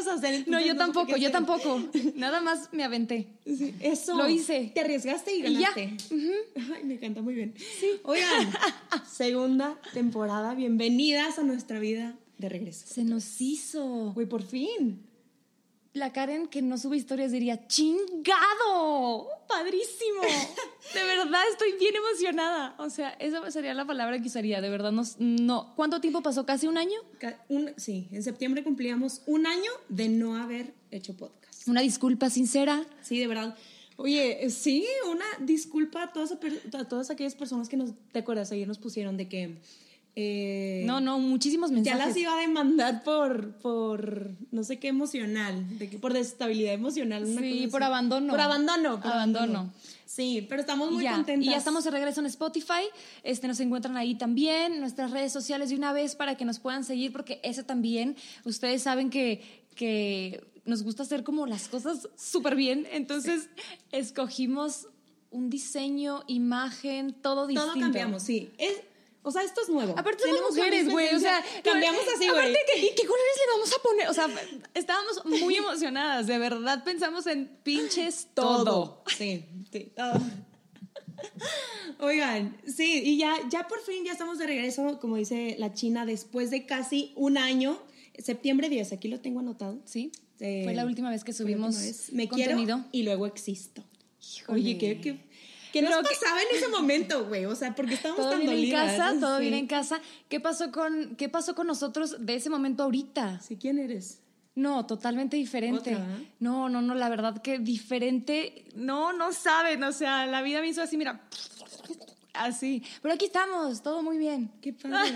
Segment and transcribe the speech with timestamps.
[0.00, 0.48] ibas a hacer.
[0.48, 1.82] No, yo tampoco, yo tampoco.
[2.14, 3.28] Nada más me aventé.
[3.44, 4.16] Sí, eso.
[4.16, 4.70] Lo hice.
[4.74, 5.70] Te arriesgaste y Y ya.
[5.74, 5.96] ganaste.
[6.74, 7.54] Ay, me encanta muy bien.
[8.04, 8.50] Oigan,
[9.10, 10.54] segunda temporada.
[10.54, 12.86] Bienvenidas a nuestra vida de regreso.
[12.88, 14.12] Se nos hizo.
[14.14, 15.06] Güey, por fin.
[15.92, 20.22] La Karen que no sube historias diría, chingado, padrísimo.
[20.94, 22.74] De verdad estoy bien emocionada.
[22.78, 24.60] O sea, esa sería la palabra que usaría.
[24.60, 25.72] De verdad, no, no.
[25.76, 26.46] ¿Cuánto tiempo pasó?
[26.46, 26.98] ¿Casi un año?
[27.48, 31.66] Un- sí, en septiembre cumplíamos un año de no haber hecho podcast.
[31.66, 32.84] Una disculpa sincera.
[33.02, 33.56] Sí, de verdad.
[33.96, 38.50] Oye, eh, sí, una disculpa a todas, a todas aquellas personas que nos, ¿te acuerdas?
[38.52, 39.58] Ayer nos pusieron de que...
[40.16, 42.06] eh, No, no, muchísimos Ya mensajes.
[42.08, 47.24] las iba a demandar por, por no sé qué emocional, de que, por desestabilidad emocional.
[47.24, 48.30] una Sí, cosa por abandono.
[48.32, 49.00] Por abandono.
[49.00, 49.72] por Abandono.
[50.06, 51.46] Sí, pero estamos muy ya, contentas.
[51.46, 52.82] Y ya estamos de regreso en Spotify.
[53.22, 56.82] Este, nos encuentran ahí también, nuestras redes sociales de una vez para que nos puedan
[56.82, 59.40] seguir, porque eso también, ustedes saben que,
[59.76, 62.88] que nos gusta hacer como las cosas súper bien.
[62.90, 63.48] Entonces,
[63.92, 64.88] escogimos
[65.30, 67.72] un diseño, imagen, todo distinto.
[67.74, 68.50] Todo cambiamos, sí.
[68.58, 68.80] Es,
[69.22, 69.94] o sea, esto es nuevo.
[69.98, 72.40] Aparte somos mujeres, güey, o sea, cambiamos así, güey.
[72.40, 74.08] Aparte, ¿qué, ¿y qué colores le vamos a poner?
[74.08, 74.28] O sea,
[74.74, 79.02] estábamos muy emocionadas, de verdad pensamos en pinches todo.
[79.16, 80.20] Sí, sí, todo.
[82.00, 86.06] Oigan, sí, y ya, ya por fin ya estamos de regreso, como dice la China,
[86.06, 87.78] después de casi un año,
[88.18, 89.78] septiembre 10, aquí lo tengo anotado.
[89.84, 92.12] Sí, Eh, fue la última vez que subimos vez.
[92.12, 92.76] Me contenido.
[92.78, 93.84] quiero y luego existo.
[94.36, 94.60] Híjole.
[94.60, 95.20] Oye, ¿qué, qué,
[95.72, 97.44] qué nos que- pasaba en ese momento, güey?
[97.46, 99.42] O sea, porque estábamos todo tan bien en casa, todo Sí.
[99.42, 100.00] bien en casa.
[100.28, 103.40] ¿Qué pasó con qué pasó con nosotros de ese momento ahorita?
[103.40, 104.20] Sí, ¿quién eres?
[104.54, 105.94] No, totalmente diferente.
[105.94, 106.32] Otra, ¿eh?
[106.40, 108.64] No, no, no, la verdad que diferente.
[108.74, 111.22] No, no saben, o sea, la vida me hizo así, mira,
[112.34, 112.82] así.
[113.00, 114.50] Pero aquí estamos, todo muy bien.
[114.60, 115.12] Qué padre.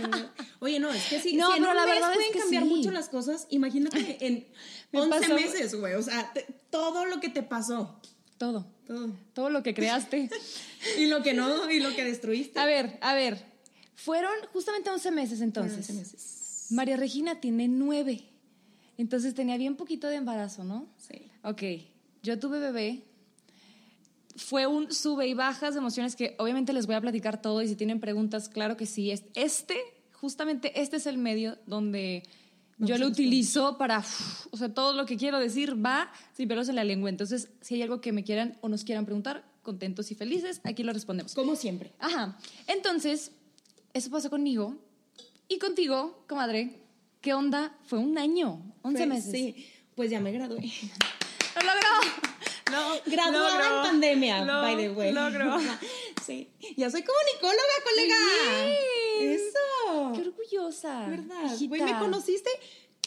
[0.60, 2.32] Oye, no, es que sí, No, si en pero un la mes verdad es pueden
[2.32, 2.68] que cambiar sí.
[2.68, 4.46] mucho las cosas, imagínate en
[4.92, 5.94] Me 11 pasó- meses, güey.
[5.94, 8.00] O sea, te- todo lo que te pasó.
[8.44, 9.10] Todo, Todo.
[9.32, 10.28] todo lo que creaste.
[10.98, 12.58] Y lo que no, y lo que destruiste.
[12.60, 13.42] a ver, a ver.
[13.94, 15.78] Fueron justamente 11 meses entonces.
[15.88, 16.66] 11 meses.
[16.70, 18.24] María Regina tiene nueve.
[18.98, 20.86] Entonces tenía bien poquito de embarazo, ¿no?
[20.98, 21.30] Sí.
[21.42, 21.62] Ok,
[22.22, 23.02] yo tuve bebé.
[24.36, 27.68] Fue un sube y bajas de emociones que obviamente les voy a platicar todo y
[27.68, 29.10] si tienen preguntas, claro que sí.
[29.10, 29.76] Es- Este,
[30.12, 32.24] justamente este es el medio donde
[32.78, 34.04] yo lo utilizo para,
[34.50, 37.08] o sea, todo lo que quiero decir va sin pelos en la lengua.
[37.10, 40.82] Entonces, si hay algo que me quieran o nos quieran preguntar, contentos y felices, aquí
[40.82, 41.34] lo respondemos.
[41.34, 41.92] Como siempre.
[41.98, 42.36] Ajá.
[42.66, 43.32] Entonces,
[43.92, 44.76] eso pasó conmigo
[45.48, 46.80] y contigo, comadre.
[47.20, 47.74] ¿Qué onda?
[47.86, 49.30] Fue un año, 11 Fue- meses.
[49.32, 50.60] Sí, pues ya me gradué.
[51.54, 52.24] ¡Lo logró!
[52.72, 55.12] No, Graduada en pandemia, Lo- by the way.
[55.12, 55.58] Logró.
[56.26, 56.48] Sí.
[56.78, 58.14] Ya soy comunicóloga, colega.
[58.64, 58.76] Bien.
[59.20, 60.12] Eso.
[60.14, 61.06] Qué orgullosa.
[61.08, 61.56] ¿Verdad?
[61.68, 62.50] Güey, me conociste.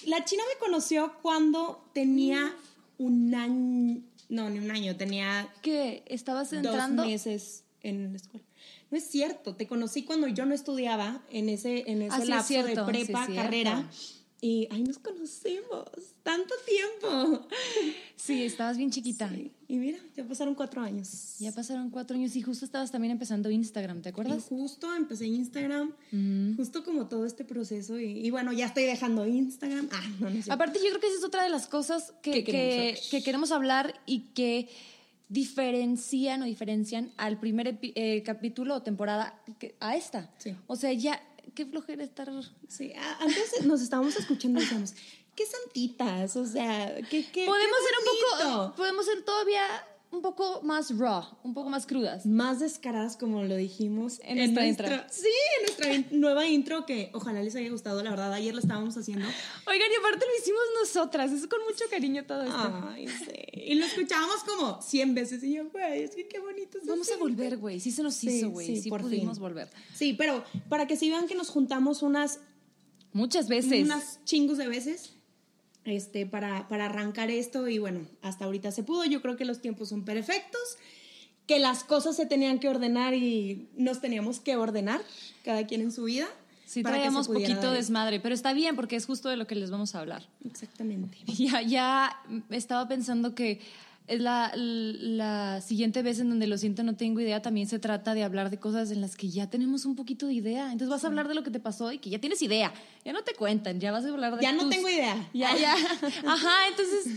[0.05, 2.55] La China me conoció cuando tenía
[2.97, 4.01] un año.
[4.29, 6.03] No, ni un año, tenía ¿Qué?
[6.05, 7.05] ¿Estabas dos entrando?
[7.05, 8.45] meses en la escuela.
[8.89, 12.23] No es cierto, te conocí cuando yo no estudiaba en ese, en ese Ah, sí,
[12.23, 13.85] es lapso cierto, de sí, prepa, es cierto.
[14.39, 15.85] Y ahí nos conocimos.
[16.21, 17.47] Tanto tiempo.
[18.15, 19.29] Sí, estabas bien chiquita.
[19.29, 19.51] Sí.
[19.67, 21.35] Y mira, ya pasaron cuatro años.
[21.39, 24.43] Ya pasaron cuatro años y justo estabas también empezando Instagram, ¿te Y acuerdas?
[24.43, 25.91] justo empecé Instagram,
[26.55, 27.99] justo como todo este proceso.
[27.99, 29.89] Y, y bueno, ya estoy dejando Instagram.
[29.91, 30.53] Ah, no, no cierto.
[30.53, 33.23] Aparte, yo creo que esa es otra de las cosas que, Que que, queremos que
[33.23, 34.69] queremos hablar y que
[35.29, 39.39] diferencian o diferencian al primer eh, capítulo o temporada
[39.79, 40.29] a esta.
[40.37, 40.55] Sí.
[40.67, 41.21] O sea, ya,
[41.57, 42.29] qué flojera estar...
[42.67, 44.93] Sí, antes nos estábamos escuchando y decíamos,
[45.35, 48.75] qué santitas, o sea, qué, qué Podemos qué ser un poco, bonito".
[48.75, 49.63] podemos ser todavía
[50.09, 52.25] un poco más raw, un poco más crudas.
[52.25, 54.87] Más descaradas, como lo dijimos En nuestra intro.
[55.11, 55.27] Sí,
[55.59, 58.31] en nuestra in- nueva intro, que ojalá les haya gustado, la verdad.
[58.33, 59.25] Ayer la estábamos haciendo.
[59.67, 62.83] Oigan, y aparte lo hicimos nosotras, es con mucho cariño todo esto.
[62.89, 63.61] Ay, sí.
[63.65, 65.43] Y lo escuchábamos como 100 veces.
[65.43, 66.77] Y yo, güey, es que qué bonito.
[66.85, 67.79] Vamos a volver, güey.
[67.81, 68.65] Sí se nos Sí, hizo, güey.
[68.67, 69.41] sí, Sí, por pudimos fin.
[69.43, 69.69] volver.
[69.93, 72.39] Sí, pero para que sí vean que nos juntamos unas
[73.11, 73.83] Muchas veces.
[73.83, 75.13] unas chingos de veces
[75.87, 79.05] este, para, para arrancar esto y bueno, hasta ahorita se pudo.
[79.05, 80.61] Yo creo que los tiempos son perfectos,
[81.45, 85.01] que las cosas se tenían que ordenar y nos teníamos que ordenar,
[85.43, 86.27] cada quien en su vida.
[86.65, 89.37] Sí, para que se traíamos poquito dar desmadre, pero está bien porque es justo de
[89.37, 90.27] lo que les vamos a hablar.
[90.45, 91.17] Exactamente.
[91.27, 93.61] Ya, ya estaba pensando que
[94.07, 98.13] es la, la siguiente vez en donde lo siento no tengo idea, también se trata
[98.13, 100.65] de hablar de cosas en las que ya tenemos un poquito de idea.
[100.71, 102.73] Entonces vas a hablar de lo que te pasó y que ya tienes idea.
[103.03, 105.29] Ya no te cuentan, ya vas a hablar de Ya no tus- tengo idea.
[105.33, 105.75] Ya, ya.
[106.25, 107.13] Ajá, entonces,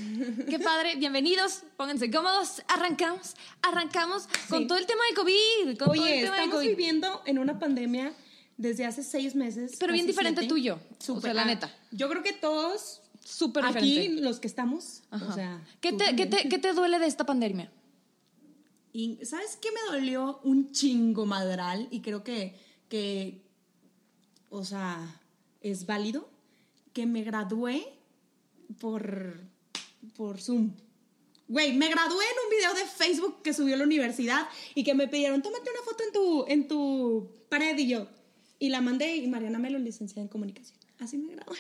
[0.49, 0.97] qué padre.
[0.97, 2.63] Bienvenidos, pónganse cómodos.
[2.69, 4.67] Arrancamos, arrancamos con Sí.
[4.67, 5.67] todo el tema de COVID.
[5.67, 6.69] Con todo el Oye, tema de estamos COVID.
[6.69, 8.13] viviendo en una pandemia
[8.57, 9.77] desde hace seis meses.
[9.79, 10.53] Pero bien diferente siete.
[10.55, 11.71] tuyo, o Súper, sea, la ah, neta.
[11.93, 15.27] Yo creo que todos Súper aquí, los que estamos, Ajá.
[15.27, 15.65] o sea...
[15.81, 17.71] ¿Qué, te, ¿qué, te, ¿Qué te duele de esta pandemia?
[18.93, 21.87] Y ¿sabes qué me dolió un chingo madral?
[21.91, 22.59] Y creo que,
[22.89, 23.43] que,
[24.49, 25.21] o sea,
[25.61, 26.29] es válido.
[26.93, 27.87] Que me gradué
[28.81, 29.41] por,
[30.17, 30.73] por Zoom.
[31.47, 35.09] Güey, me gradué en un video de Facebook que subió la universidad y que me
[35.09, 38.09] pidieron, tómate una foto en tu, en tu pared y yo.
[38.59, 40.79] Y la mandé y Mariana Melo, licenciada en comunicación.
[40.99, 41.59] Así me gradué.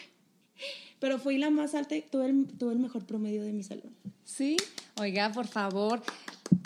[1.00, 3.92] Pero fui la más alta y tuve el, tuve el mejor promedio de mi salón.
[4.24, 4.56] Sí.
[5.00, 6.02] Oiga, por favor.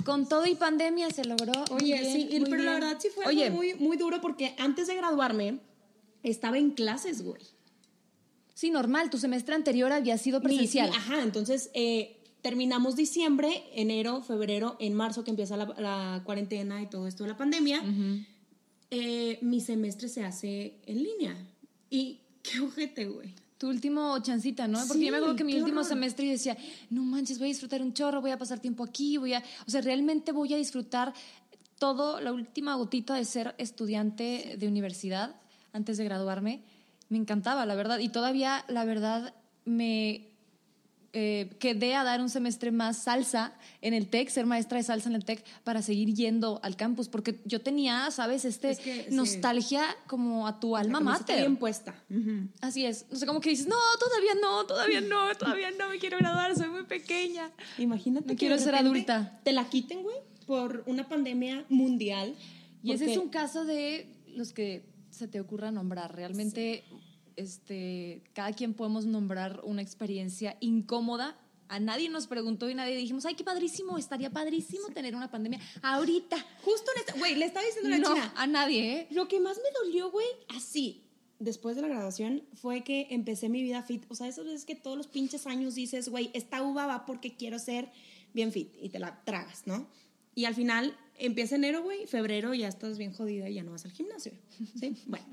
[0.05, 1.53] Con todo y pandemia se logró.
[1.71, 4.87] Oye, bien, sí, pero la verdad sí fue Oye, algo muy, muy duro porque antes
[4.89, 5.61] de graduarme
[6.23, 7.41] estaba en clases, güey.
[8.55, 9.09] sí, normal.
[9.11, 10.91] Tu semestre anterior había sido presencial.
[10.91, 16.83] mi- ajá, entonces eh, terminamos diciembre, enero, febrero, en marzo que empieza la, la cuarentena
[16.83, 17.83] y todo esto de la pandemia.
[18.91, 21.37] eh, mi semestre se hace en línea.
[21.91, 23.33] Y qué ojete, güey.
[23.65, 24.79] Tu último chancita, ¿no?
[24.87, 25.89] Porque Sí, yo me acuerdo que mi último horror.
[25.89, 26.55] semestre yo decía,
[26.91, 29.43] no manches, voy a disfrutar un chorro, voy a pasar tiempo aquí, voy a...
[29.67, 31.15] O sea, realmente voy a disfrutar
[31.79, 35.37] todo, la última gotita de ser estudiante de universidad
[35.73, 36.61] antes de graduarme.
[37.09, 38.01] Me encantaba, la verdad.
[38.01, 39.33] Y todavía, la verdad,
[39.65, 40.29] me
[41.17, 45.09] eh, quedé a dar un semestre más salsa en el TEC, ser maestra de salsa
[45.09, 48.45] en el TEC, para seguir yendo al campus, porque yo tenía, ¿sabes?
[48.45, 49.15] Este Es que, sí.
[49.15, 51.39] nostalgia como a tu alma mater.
[51.39, 51.95] bien puesta.
[52.61, 53.07] Así es.
[53.13, 56.57] No sé, como que dices, no, todavía no, todavía no, todavía no me quiero graduar,
[56.57, 57.51] soy muy pequeña.
[57.79, 59.41] Imagínate No que quiero de ser adulta.
[59.45, 60.17] Te la quiten, güey,
[60.47, 62.35] por una pandemia mundial.
[62.83, 66.15] Y ese es un caso de los que se te ocurra nombrar.
[66.15, 66.83] Realmente,
[67.37, 71.39] este, cada quien podemos nombrar una experiencia incómoda.
[71.69, 75.61] A nadie nos preguntó y nadie dijimos, ay, qué padrísimo, estaría padrísimo tener una pandemia
[75.83, 76.37] ahorita.
[76.63, 77.19] Justo en esta.
[77.19, 78.33] Güey, le estaba diciendo a la No, china.
[78.37, 79.07] a nadie, ¿eh?
[79.11, 81.03] Lo que más me dolió, güey, así,
[81.39, 84.05] después de la graduación, fue que empecé mi vida fit.
[84.09, 87.35] O sea, eso es que todos los pinches años dices, güey, esta uva va porque
[87.35, 87.91] quiero ser
[88.35, 89.89] bien fit y te la tragas, ¿no?
[90.35, 93.85] Y al final empieza enero, güey, febrero ya estás bien jodida y ya no vas
[93.87, 94.33] al gimnasio.
[94.79, 94.97] ¿Sí?
[95.07, 95.25] Bueno.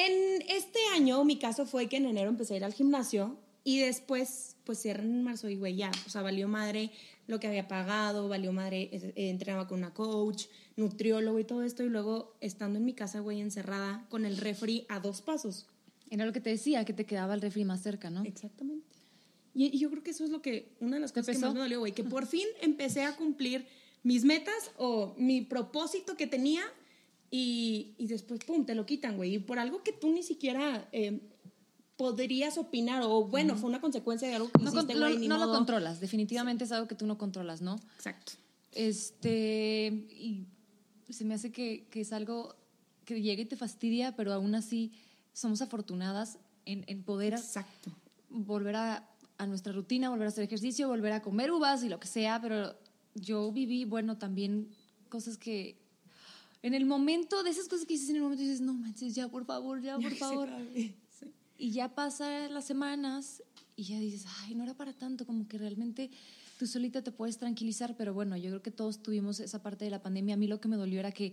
[0.00, 3.80] En este año, mi caso fue que en enero empecé a ir al gimnasio y
[3.80, 6.92] después, pues cierran en marzo y, güey, ya, o sea, valió madre
[7.26, 10.44] lo que había pagado, valió madre, eh, entrenaba con una coach,
[10.76, 14.86] nutriólogo y todo esto, y luego estando en mi casa, güey, encerrada con el refri
[14.88, 15.66] a dos pasos.
[16.10, 18.22] Era lo que te decía, que te quedaba el refri más cerca, ¿no?
[18.22, 18.86] Exactamente.
[19.52, 21.40] Y, y yo creo que eso es lo que, una de las ¿Te cosas que
[21.40, 21.46] pesó?
[21.46, 23.66] más me dolió, güey, que por fin empecé a cumplir
[24.04, 26.62] mis metas o mi propósito que tenía
[27.30, 29.34] y, y después, pum, te lo quitan, güey.
[29.34, 31.20] Y por algo que tú ni siquiera eh,
[31.96, 35.28] podrías opinar o, bueno, fue una consecuencia de algo que No, hiciste, no- güey, ni
[35.28, 37.76] no lo controlas, definitivamente es algo que tú no controlas, ¿no?
[37.96, 38.32] Exacto.
[38.72, 40.46] Este, y
[41.10, 42.54] se me hace que, que es algo
[43.04, 44.92] que llega y te fastidia, pero aún así
[45.32, 47.90] somos afortunadas en, en poder Exacto.
[48.28, 49.08] volver a,
[49.38, 52.40] a nuestra rutina, volver a hacer ejercicio, volver a comer uvas y lo que sea,
[52.40, 52.76] pero
[53.14, 54.68] yo viví, bueno, también
[55.08, 55.76] cosas que
[56.62, 59.28] en el momento, de esas cosas que dices en el momento, dices, no manches, ya,
[59.28, 60.48] por favor, ya, por Ya favor.
[60.74, 60.94] Sí.
[61.56, 63.42] Y ya pasan las semanas
[63.74, 66.10] y ya dices, ay, no era para tanto, como que realmente
[66.58, 69.90] tú solita te puedes tranquilizar, pero bueno, yo creo que todos tuvimos esa parte de
[69.90, 70.34] la pandemia.
[70.34, 71.32] A mí lo que me dolió era que,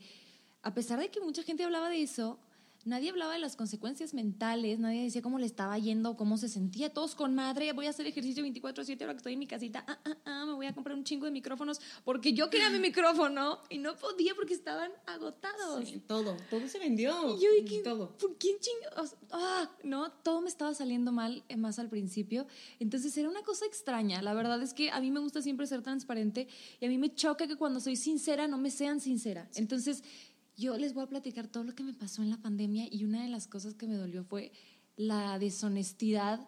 [0.62, 2.39] a pesar de que mucha gente hablaba de eso,
[2.86, 6.94] nadie hablaba de las consecuencias mentales, nadie decía cómo le estaba yendo, cómo se sentía,
[6.94, 10.00] todos con madre, voy a hacer ejercicio 24/7 ahora que estoy en mi casita, ah,
[10.06, 13.60] ah, ah, me voy a comprar un chingo de micrófonos porque yo quería mi micrófono
[13.70, 15.88] y no podía porque estaban agotados.
[15.88, 17.36] Sí, todo, todo se vendió.
[17.36, 18.15] Y yo dije, todo.
[18.18, 19.15] ¿por quién chingados?
[19.32, 22.46] Ah, no, todo me estaba saliendo mal eh, más al principio.
[22.80, 24.22] Entonces era una cosa extraña.
[24.22, 26.48] La verdad es que a mí me gusta siempre ser transparente
[26.80, 29.50] y a mí me choca que cuando soy sincera no me sean sincera.
[29.56, 30.04] Entonces
[30.58, 33.24] yo les voy a platicar todo lo que me pasó en la pandemia y una
[33.24, 34.52] de las cosas que me dolió fue
[34.98, 36.48] la deshonestidad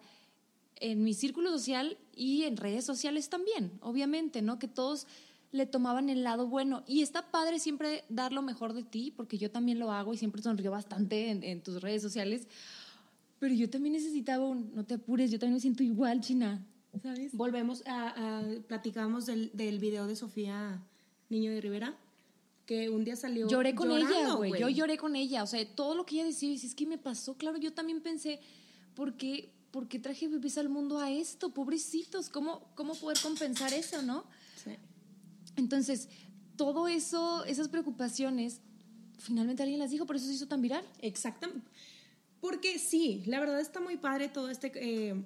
[0.76, 4.58] en mi círculo social y en redes sociales también, obviamente, ¿no?
[4.58, 5.06] Que todos
[5.50, 6.84] le tomaban el lado bueno.
[6.86, 10.18] Y está padre siempre dar lo mejor de ti, porque yo también lo hago y
[10.18, 12.46] siempre sonrío bastante en, tus redes sociales.
[13.38, 16.64] Pero yo también necesitaba un, no te apures, yo también me siento igual, China,
[17.02, 17.32] ¿sabes?
[17.34, 20.82] Volvemos a, a platicamos del, del video de Sofía
[21.28, 21.96] Niño de Rivera,
[22.68, 23.48] que un día salió.
[23.48, 24.52] Lloré con ella, güey.
[24.60, 25.42] Yo lloré con ella.
[25.42, 28.02] O sea, todo lo que ella decía, si es que me pasó, claro, yo también
[28.02, 28.40] pensé,
[28.94, 31.54] ¿por qué, por qué traje bebés al mundo a esto?
[31.54, 34.24] Pobrecitos, ¿cómo, cómo poder compensar eso, no?
[34.62, 34.72] Sí.
[35.56, 36.10] Entonces,
[36.56, 38.60] todo eso, esas preocupaciones,
[39.16, 40.84] finalmente alguien las dijo, por eso se hizo tan viral.
[41.00, 41.66] Exactamente.
[42.42, 44.70] Porque sí, la verdad está muy padre todo este...
[44.74, 45.24] eh,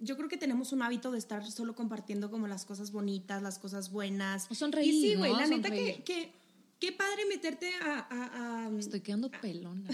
[0.00, 3.58] yo creo que tenemos un hábito de estar solo compartiendo como las cosas bonitas, las
[3.58, 4.46] cosas buenas.
[4.50, 5.38] O sonreír, Y sí, güey, ¿no?
[5.38, 6.32] la neta que...
[6.80, 8.06] Qué padre meterte a...
[8.08, 9.88] a- a- Estoy quedando pelona.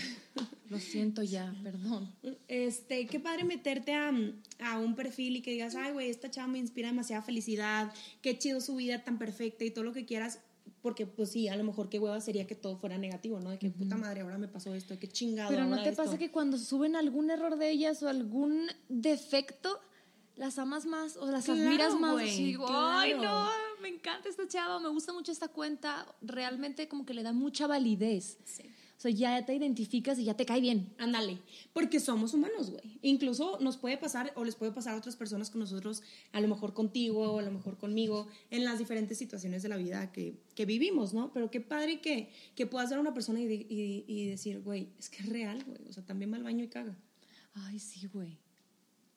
[0.69, 2.13] Lo siento ya, perdón.
[2.49, 4.13] Este, qué padre meterte a,
[4.61, 8.37] a un perfil y que digas, ay, güey, esta chava me inspira demasiada felicidad, qué
[8.39, 10.41] chido su vida tan perfecta y todo lo que quieras.
[10.83, 13.51] Porque, pues sí, a lo mejor qué hueva sería que todo fuera negativo, ¿no?
[13.51, 15.49] De que puta madre, ahora me pasó esto, qué chingado.
[15.51, 16.03] Pero ¿no te esto".
[16.05, 19.81] pasa que cuando suben algún error de ellas o algún defecto,
[20.37, 22.13] las amas más o las Claro, admiras más?
[22.13, 23.49] güey, Y digo, ay, no,
[23.85, 26.07] me encanta esta chava, me gusta mucho esta cuenta.
[26.23, 28.39] Realmente como que le da mucha validez.
[28.97, 30.95] O sea, ya te identificas y ya te cae bien.
[30.99, 31.39] Ándale,
[31.75, 32.99] porque somos humanos, güey.
[33.03, 36.49] Incluso nos puede pasar o les puede pasar a otras personas con nosotros, a lo
[36.49, 40.39] mejor contigo o a lo mejor conmigo, en las diferentes situaciones de la vida que,
[40.55, 41.31] que vivimos, ¿no?
[41.35, 44.61] Pero qué padre que, que puedas ver a una persona y, de- y- y decir,
[44.63, 45.87] güey, es que es real, güey.
[45.89, 46.97] O sea, también va al baño y caga.
[47.53, 48.39] Ay, sí, güey.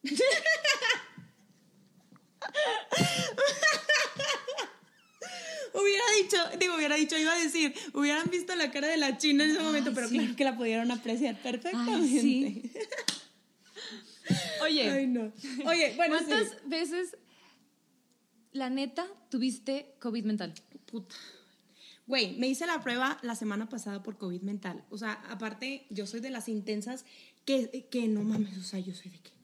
[5.74, 9.44] Hubiera dicho, digo, hubiera dicho, iba a decir, hubieran visto la cara de la china
[9.44, 10.18] en ese momento, Ay, pero sí.
[10.18, 11.92] claro que la pudieron apreciar perfectamente.
[11.94, 12.72] Ay, sí.
[14.62, 15.32] Oye, Ay, no.
[15.66, 16.56] Oye, bueno, ¿cuántas sí.
[16.66, 17.18] veces,
[18.52, 20.54] la neta, tuviste COVID mental?
[20.86, 21.16] Puta.
[22.08, 24.84] Güey, me hice la prueba la semana pasada por COVID mental.
[24.90, 27.06] O sea, aparte, yo soy de las intensas
[27.46, 29.37] que, que no mames, o sea, yo soy de que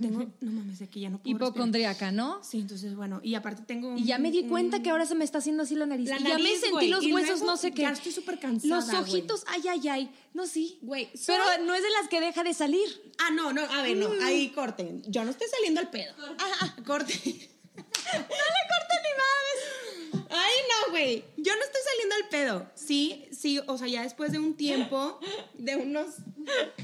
[0.00, 1.34] tengo, no mames, de que ya no puedo.
[1.36, 2.42] Hipocondríaca, ¿no?
[2.42, 5.06] Sí, entonces, bueno, y aparte tengo un- Y ya me di un- cuenta que ahora
[5.06, 6.08] se me está haciendo así la nariz.
[6.08, 7.82] La y ya me sentí los huesos, no sé qué.
[7.82, 10.10] ya estoy súper cansada, Los ojitos, ay, ay, ay.
[10.34, 10.78] No, sí.
[10.82, 12.88] Güey, Pero no es de las que deja de salir.
[13.18, 15.02] Ah, no, no, a ver, no, ahí corten.
[15.06, 16.14] Yo no estoy saliendo al pedo.
[16.38, 17.12] Ah, corte.
[17.78, 20.28] no le corten ni madres.
[20.30, 21.24] Ay, no, güey.
[21.36, 22.70] Yo no estoy saliendo al pedo.
[22.74, 25.18] Sí, sí, o sea, ya después de un tiempo,
[25.54, 26.06] de unos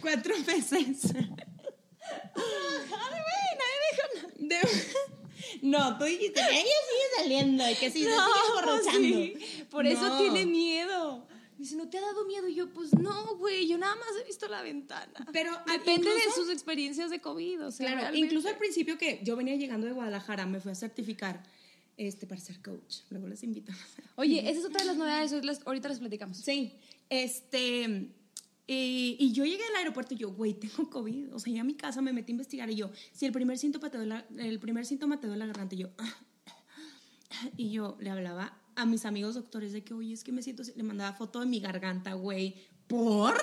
[0.00, 1.12] cuatro meses.
[2.90, 4.32] Nadie dijo nada.
[4.38, 4.84] De-
[5.62, 9.64] No, tú dijiste, ella sigue saliendo y que sí, se sigue sí.
[9.70, 10.18] Por eso No.
[10.18, 11.26] tiene miedo.
[11.56, 12.48] Dice, ¿no te ha dado miedo?
[12.48, 15.12] Y yo, pues no, güey, yo nada más he visto la ventana.
[15.32, 17.66] Pero, depende de incluso- sus experiencias de COVID.
[17.66, 18.26] O sea, Claro, realmente.
[18.26, 21.42] incluso al principio que yo venía llegando de Guadalajara, me fui a certificar
[21.96, 22.96] este, para ser coach.
[23.10, 23.72] Luego les invito.
[24.16, 25.32] Oye, esa es otra de las novedades.
[25.44, 26.38] las- ahorita les platicamos.
[26.38, 26.74] Sí,
[27.08, 28.08] este.
[28.66, 31.34] Y, y yo llegué al aeropuerto y yo, güey, tengo COVID.
[31.34, 33.58] O sea, llegué a mi casa, me metí a investigar y yo, si el primer
[33.58, 35.90] síntoma te duele la, el primer síntoma te duele la garganta, y yo,
[37.56, 40.62] y yo le hablaba a mis amigos doctores de que, oye, es que me siento,
[40.62, 40.72] así".
[40.76, 42.56] le mandaba foto de mi garganta, güey,
[42.86, 43.36] ¿por?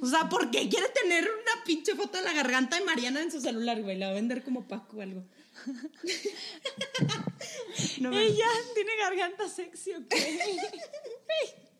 [0.00, 3.30] O sea, ¿por qué quiere tener una pinche foto de la garganta de Mariana en
[3.30, 3.96] su celular, güey?
[3.96, 5.24] La va a vender como Paco o algo.
[8.00, 10.14] No Ella tiene garganta sexy, ¿ok?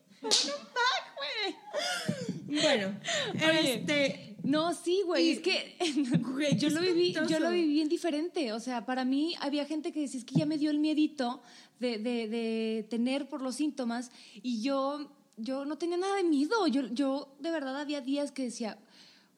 [2.47, 2.99] Bueno,
[3.35, 5.75] Oye, este, No, sí, güey, es que
[6.19, 8.53] Güey, yo lo viví, yo lo viví bien diferente.
[8.53, 11.41] O sea, para mí había gente que decía, es que ya me dio el miedito
[11.79, 16.67] de, de, de tener por los síntomas y yo, yo no tenía nada de miedo.
[16.67, 18.77] Yo, yo de verdad había días que decía,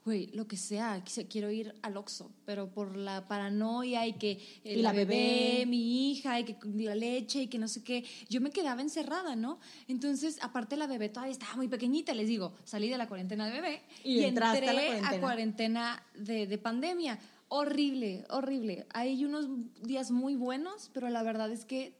[0.07, 4.31] güey, lo que sea, quiero ir al Oxxo, pero por la paranoia y que
[4.63, 5.15] eh, Y la la bebé,
[5.57, 5.65] bebé.
[5.65, 9.35] mi hija, y que la leche y que no sé qué, yo me quedaba encerrada,
[9.35, 9.59] ¿no?
[9.89, 13.51] Entonces, aparte la bebé todavía estaba muy pequeñita, les digo, salí de la cuarentena de
[13.51, 15.19] bebé Y y, a entré a cuarentena.
[15.19, 17.19] cuarentena de, de pandemia.
[17.49, 18.85] Horrible, horrible.
[18.93, 19.47] Hay unos
[19.83, 21.93] días muy buenos, pero la verdad es que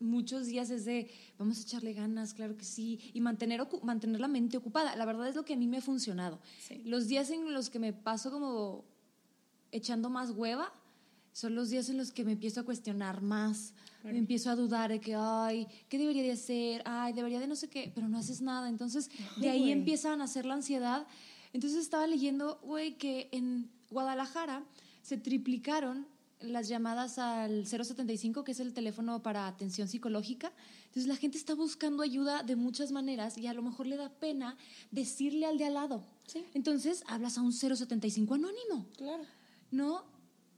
[0.00, 4.28] muchos días es de vamos a echarle ganas, claro que sí, y mantener, mantener la
[4.28, 4.96] mente ocupada.
[4.96, 6.40] La verdad es lo que a mí me ha funcionado.
[6.60, 6.82] Sí.
[6.84, 8.84] Los días en los que me paso como
[9.72, 10.72] echando más hueva
[11.32, 13.74] son los días en los que me empiezo a cuestionar más,
[14.04, 16.82] me empiezo a dudar de que, ay, ¿qué debería de hacer?
[16.84, 18.68] Ay, debería de no sé qué, pero no haces nada.
[18.68, 19.72] Entonces, de ahí güey.
[19.72, 21.06] empieza a nacer la ansiedad.
[21.52, 24.64] Entonces estaba leyendo, güey, que en Guadalajara
[25.02, 26.06] se triplicaron
[26.46, 30.52] las llamadas al 075, que es el teléfono para atención psicológica.
[30.86, 34.10] Entonces la gente está buscando ayuda de muchas maneras y a lo mejor le da
[34.10, 34.56] pena
[34.90, 36.04] decirle al de al lado.
[36.26, 36.44] Sí.
[36.54, 39.24] Entonces hablas a un 075 anónimo, Claro.
[39.70, 40.04] ¿no?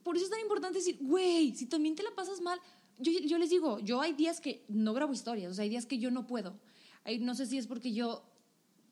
[0.03, 2.61] Por eso es tan importante decir, güey, si también te la pasas mal,
[2.99, 5.87] yo, yo les digo, yo hay días que no grabo historias, o sea, hay días
[5.87, 6.55] que yo no puedo.
[7.05, 8.23] Hay, no sé si es porque yo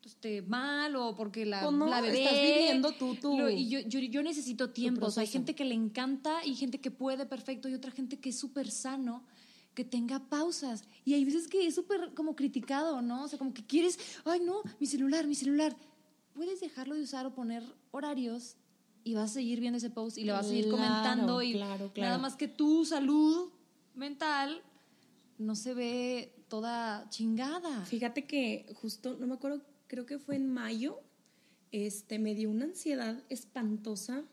[0.05, 2.23] esté mal o porque la, no, la bebé.
[2.23, 5.07] estás viviendo tú Lo- y yo, yo, yo necesito tiempo.
[5.07, 8.19] O sea, hay gente que le encanta y gente que puede perfecto y otra gente
[8.19, 9.23] que es súper sano
[9.73, 10.83] que tenga pausas.
[11.03, 13.23] Y hay veces que es súper como criticado, ¿no?
[13.23, 15.75] O sea, como que quieres, ay no, mi celular, mi celular.
[16.33, 18.55] Puedes dejarlo de usar o poner horarios
[19.03, 21.53] y vas a seguir viendo ese post y le vas a seguir Claro, comentando y
[21.53, 22.09] claro, claro.
[22.09, 23.49] nada más que tu salud
[23.93, 24.61] mental
[25.37, 27.85] no se ve toda chingada.
[27.85, 30.99] Fíjate que justo, no me acuerdo, creo que fue en mayo,
[31.71, 34.23] este, me dio una ansiedad espantosa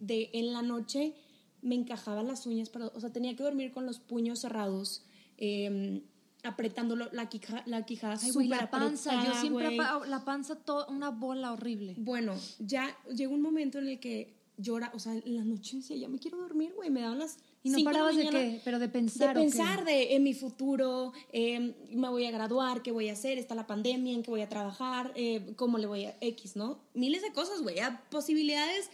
[0.00, 1.14] de en la noche
[1.62, 5.02] me encajaba las uñas, para, o sea, tenía que dormir con los puños cerrados,
[5.38, 6.02] eh,
[6.44, 9.10] apretándolo, la, quija- la quijada Ay, la panza.
[9.12, 9.80] Yo apretada, siempre, güey.
[9.80, 11.94] apa- la panza, to- una bola horrible.
[11.98, 15.96] Bueno, ya llegó un momento en el que llora, o sea, en la noche decía,
[15.96, 18.38] ya me quiero dormir, güey, me daban las ¿Y no parabas de mañana.
[18.38, 18.60] qué?
[18.64, 22.92] ¿Pero de pensar De pensar de en mi futuro, eh, me voy a graduar, qué
[22.92, 26.04] voy a hacer, está la pandemia, en qué voy a trabajar, eh, cómo le voy
[26.04, 26.78] a X, ¿no?
[26.94, 27.78] Miles de cosas, güey,
[28.10, 28.90] posibilidades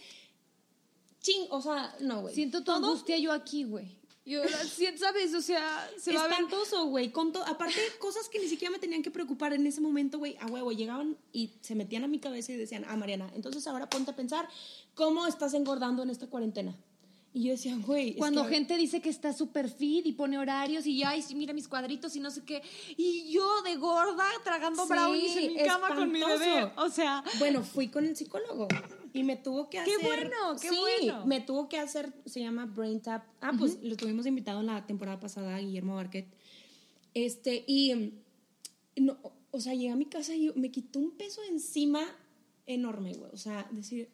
[1.25, 2.35] ching, o sea, no, güey.
[2.35, 3.87] Siento tu Todo angustia yo aquí, güey.
[4.25, 4.41] Yo,
[4.97, 5.33] ¿sabes?
[5.33, 7.11] O sea, se va espantoso, güey.
[7.47, 10.37] Aparte, cosas que ni siquiera me tenían que preocupar en ese momento, güey.
[10.39, 13.89] A huevo, llegaban y se metían a mi cabeza y decían, ah, Mariana, entonces ahora
[13.89, 14.47] ponte a pensar
[14.93, 16.75] cómo estás engordando en esta cuarentena.
[17.35, 18.11] Y yo decía, güey.
[18.11, 21.51] es Cuando que- gente dice que está súper fit y pone horarios y sí, mira
[21.53, 22.61] mis cuadritos y no sé qué.
[22.95, 26.71] Y yo de gorda tragando Sí, brownies en mi cama con mi bebé.
[26.77, 28.69] O sea, Bueno, fui con el psicólogo
[29.11, 30.01] y me tuvo que ¡Qué hacer.
[30.01, 31.25] bueno, qué sí, bueno!
[31.25, 33.25] Me tuvo que hacer, se llama Brain Tap.
[33.41, 36.27] Ah, pues lo tuvimos invitado en la temporada pasada, Guillermo Barquet.
[37.13, 38.13] Este, y.
[38.95, 39.17] No,
[39.51, 42.01] o sea, llegué a mi casa y me quitó un peso encima
[42.65, 43.29] enorme, güey.
[43.33, 44.09] O sea, decir,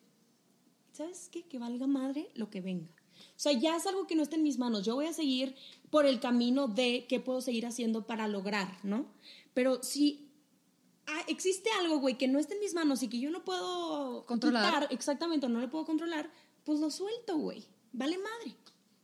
[0.91, 1.43] ¿sabes qué?
[1.43, 2.89] Que valga madre lo que venga.
[3.29, 4.85] O sea, ya es algo que no está en mis manos.
[4.85, 5.55] Yo voy a seguir
[5.89, 9.05] por el camino de qué puedo seguir haciendo para lograr, ¿no?
[9.53, 10.29] Pero si
[11.07, 14.25] ah, existe algo, güey, que no está en mis manos y que yo no puedo
[14.25, 14.65] Controlar.
[14.65, 16.31] quitar, exactamente, no le puedo controlar,
[16.63, 17.65] pues lo suelto, güey.
[17.91, 18.55] Vale madre.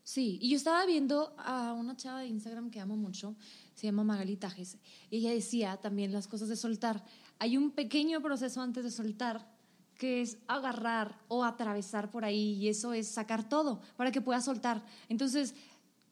[0.03, 3.36] Sí, y yo estaba viendo a una chava de Instagram que amo mucho,
[3.73, 4.77] se llama Magali Tajes,
[5.10, 7.03] y ella decía también las cosas de soltar.
[7.39, 9.57] Hay un pequeño proceso antes de soltar
[9.97, 14.45] que es agarrar o atravesar por ahí, y eso es sacar todo para que puedas
[14.45, 14.83] soltar.
[15.10, 15.55] Entonces,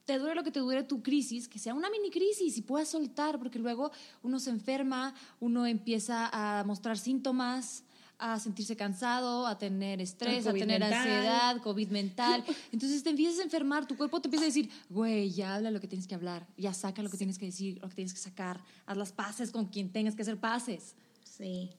[0.05, 2.89] te dure lo que te dure tu crisis, que sea una mini crisis y puedas
[2.89, 7.83] soltar, porque luego uno se enferma, uno empieza a mostrar síntomas,
[8.17, 10.93] a sentirse cansado, a tener estrés, a tener mental.
[10.93, 12.43] ansiedad, COVID mental.
[12.71, 15.81] Entonces te empiezas a enfermar, tu cuerpo te empieza a decir, güey, ya habla lo
[15.81, 18.19] que tienes que hablar, ya saca lo que tienes que decir, lo que tienes que
[18.19, 20.95] sacar, haz las paces con quien tengas que hacer paces.
[21.23, 21.71] Sí.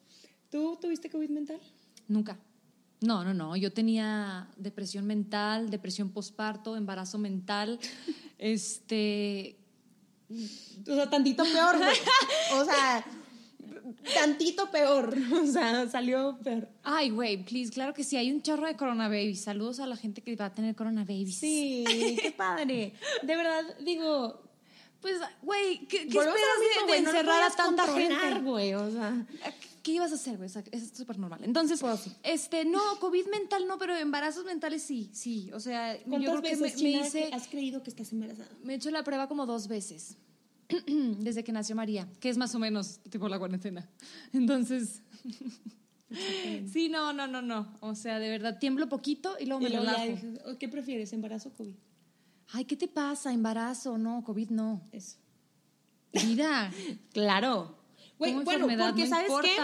[0.51, 1.61] ¿Tú tuviste COVID mental?
[2.09, 2.39] Nunca.
[3.01, 3.57] No, no, no.
[3.57, 7.79] Yo tenía depresión mental, depresión posparto, embarazo mental.
[8.39, 9.57] este.
[10.31, 11.97] O sea, tantito peor, güey.
[12.55, 13.05] O sea,
[14.15, 15.17] tantito peor.
[15.33, 16.69] O sea, salió peor.
[16.83, 18.17] Ay, güey, please, claro que sí.
[18.17, 19.39] Hay un chorro de coronavirus.
[19.39, 21.35] Saludos a la gente que va a tener coronavirus.
[21.35, 21.85] Sí,
[22.21, 22.95] qué padre.
[23.23, 24.43] De verdad, digo,
[25.01, 28.41] Pues, güey, ¿qué, qué esperas mismo, de, no encerrar a tanta gente?
[28.41, 29.27] güey, o sea.
[29.87, 30.49] ¿Qué ibas a hacer, güey?
[30.49, 31.39] O sea, es súper normal.
[31.45, 32.13] Entonces, Pues sí.
[32.25, 35.53] este, no, COVID mental no, pero embarazos mentales sí, sí.
[35.53, 38.11] O sea, yo ¿Cuántas creo que veces, me, me China, hice, has creído que estás
[38.11, 38.49] embarazada?
[38.65, 40.17] me he hecho la prueba como dos veces.
[41.21, 43.89] Desde que nació María, que es más o menos tipo la cuarentena.
[44.33, 45.03] Entonces,
[46.73, 47.73] sí, no, no, no, no.
[47.81, 50.13] O sea, de verdad, tiemblo poquito y luego me Y luego ya relajo.
[50.27, 51.77] dices, "Oh, ¿Qué prefieres, embarazo o COVID?
[52.49, 53.33] Ay, ¿qué te pasa?
[53.33, 54.83] Embarazo, no, COVID no.
[54.91, 55.19] Eso.
[56.13, 56.73] Vida.
[57.13, 57.77] Claro.
[58.19, 59.57] Como bueno, porque no ¿sabes qué?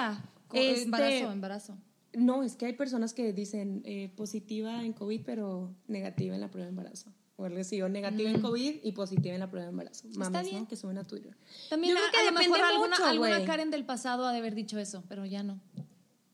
[0.53, 1.79] Este, Embarazo, embarazo.
[2.13, 6.51] No, es que hay personas que dicen eh, positiva en COVID, pero negativa en la
[6.51, 7.11] prueba de embarazo.
[7.37, 10.07] O algo así, o negativa en COVID y positiva en la prueba de embarazo.
[10.17, 10.63] Mames, bien.
[10.63, 10.69] ¿no?
[10.69, 11.35] Que suben a Twitter.
[11.71, 13.47] También Yo creo que a lo mejor alguna, mucho, alguna güey.
[13.47, 15.61] Karen del pasado ha de haber dicho eso, pero ya no.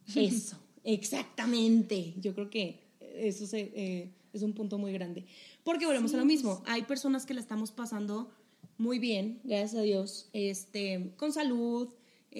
[0.16, 2.14] Eso, exactamente.
[2.16, 5.26] Yo creo que eso se, eh, es un punto muy grande.
[5.62, 6.62] Porque volvemos a lo mismo.
[6.66, 8.30] Hay personas que la estamos pasando
[8.78, 11.88] muy bien, gracias a Dios, este, con salud,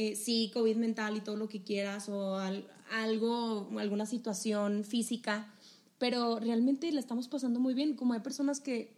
[0.01, 5.53] eh, sí, COVID mental y todo lo que quieras, o al- algo, alguna situación física,
[5.99, 8.97] pero realmente la estamos pasando muy bien, como hay personas que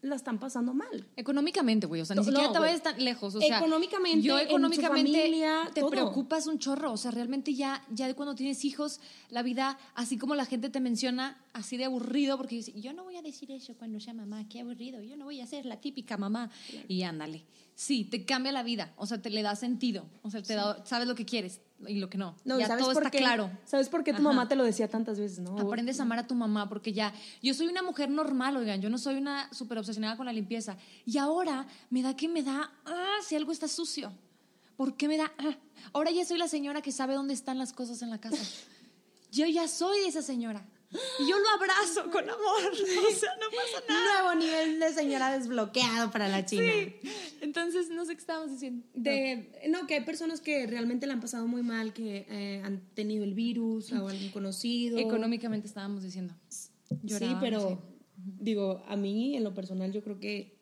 [0.00, 1.04] la están pasando mal.
[1.16, 4.38] Económicamente, güey, o sea, ni No, siquiera te vayas tan lejos, o sea, Económicamente, yo
[4.38, 5.90] económicamente familia, te todo.
[5.90, 10.16] preocupas un chorro, o sea, realmente ya ya de cuando tienes hijos, la vida, así
[10.16, 13.50] como la gente te menciona, así de aburrido, porque dice, yo no voy a decir
[13.50, 16.48] eso cuando sea mamá, qué aburrido, yo no voy a ser la típica mamá,
[16.88, 17.44] y ándale.
[17.78, 20.84] Sí, te cambia la vida, o sea, te le da sentido, o sea, te da,
[20.84, 22.34] sabes lo que quieres y lo que no.
[22.44, 23.18] No, ¿y ya ¿sabes todo por está qué?
[23.18, 23.52] claro.
[23.66, 24.24] ¿Sabes por qué tu Ajá.
[24.24, 25.56] mamá te lo decía tantas veces, no?
[25.56, 28.90] Aprendes a amar a tu mamá porque ya, yo soy una mujer normal, oigan, yo
[28.90, 30.76] no soy una súper obsesionada con la limpieza.
[31.06, 34.12] Y ahora me da que me da, ah, si algo está sucio.
[34.76, 35.32] ¿Por qué me da?
[35.38, 35.56] ah?
[35.92, 38.42] Ahora ya soy la señora que sabe dónde están las cosas en la casa.
[39.30, 40.66] Yo ya soy esa señora.
[40.90, 42.38] Y yo lo abrazo con amor.
[43.08, 44.22] O sea, no pasa nada.
[44.22, 46.72] Nuevo nivel de señora desbloqueado para la China.
[47.40, 48.86] Entonces, no sé qué estábamos diciendo.
[48.94, 52.80] De, no, que hay personas que realmente la han pasado muy mal, que eh, han
[52.94, 54.98] tenido el virus o algún conocido.
[54.98, 56.34] Económicamente estábamos diciendo.
[56.48, 57.76] sí, pero sí.
[58.16, 60.58] digo, a mí en lo personal yo creo que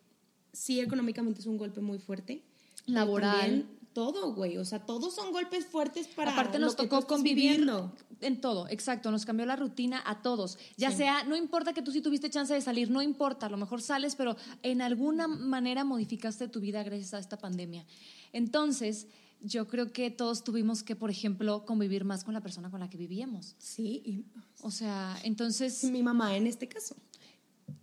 [0.52, 2.42] sí económicamente es un golpe muy fuerte.
[2.86, 3.40] Laboral.
[3.40, 7.52] también todo, güey, o sea, todos son golpes fuertes para Aparte nos que tocó convivir
[7.52, 7.90] viviendo.
[8.20, 10.58] en todo, exacto, nos cambió la rutina a todos.
[10.76, 10.98] Ya Sí.
[10.98, 13.80] sea, no importa que tú sí tuviste chance de salir, no importa, a lo mejor
[13.80, 17.86] sales, pero en alguna manera modificaste tu vida gracias a esta pandemia.
[18.34, 19.06] Entonces,
[19.40, 22.90] yo creo que todos tuvimos que, por ejemplo, convivir más con la persona con la
[22.90, 23.54] que vivíamos.
[23.58, 24.24] Sí, y
[24.60, 26.96] O sea, entonces mi mamá en este caso.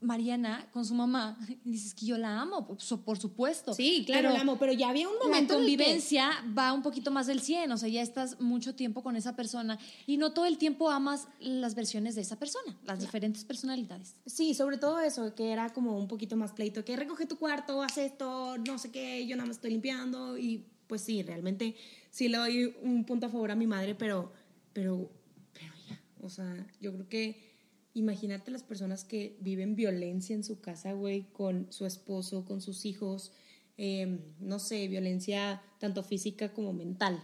[0.02, 3.74] Mariana con su mamá dices que yo la amo, por su- por supuesto.
[3.74, 6.82] Sí, claro, pero la amo, pero ya había un la momento que- convivencia va un
[6.82, 10.34] poquito más del 100, o sea, ya estás mucho tiempo con esa persona y no
[10.34, 14.16] todo el tiempo amas las versiones de esa persona, las diferentes personalidades.
[14.26, 17.82] Sí, sobre todo eso, que era como un poquito más pleito, que recoge tu cuarto,
[17.82, 21.76] haz esto, no sé qué, yo nada más estoy limpiando y pues sí, realmente
[22.12, 24.32] sí le doy un punto a favor a mi madre, pero,
[24.74, 25.10] pero,
[25.54, 27.53] pero ya, o sea, yo creo que
[27.94, 32.86] imagínate las personas que viven violencia en su casa, güey, con su esposo, con sus
[32.86, 33.32] hijos,
[33.78, 37.24] eh, no sé, violencia tanto física como mental.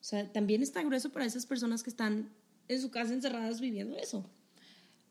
[0.00, 2.30] O sea, también está grueso para esas personas que están
[2.68, 4.24] en su casa encerradas viviendo eso.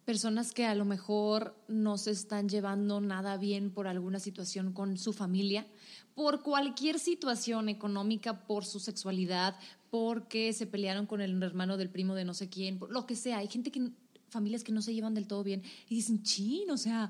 [0.05, 4.97] Personas que a lo mejor no se están llevando nada bien por alguna situación con
[4.97, 5.67] su familia,
[6.15, 9.55] por cualquier situación económica, por su sexualidad,
[9.91, 13.15] porque se pelearon con el hermano del primo de no sé quién, por lo que
[13.15, 13.38] sea.
[13.38, 13.91] Hay gente que
[14.29, 17.09] familias que no se llevan del todo bien y dicen, chin, o sea,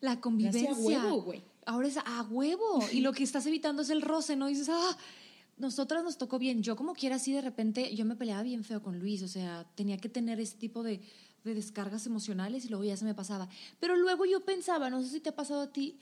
[0.00, 0.74] la convivencia.
[0.74, 1.42] huevo, güey.
[1.66, 2.82] Ahora es a huevo.
[2.92, 4.48] Y lo que estás evitando es el roce, ¿no?
[4.48, 4.96] Y dices, ah,
[5.58, 6.62] nosotras nos tocó bien.
[6.62, 9.66] Yo como quiera, así de repente, yo me peleaba bien feo con Luis, o sea,
[9.74, 11.00] tenía que tener ese tipo de,
[11.44, 13.48] de descargas emocionales y luego ya se me pasaba.
[13.78, 15.98] Pero luego yo pensaba, no sé si te ha pasado a ti,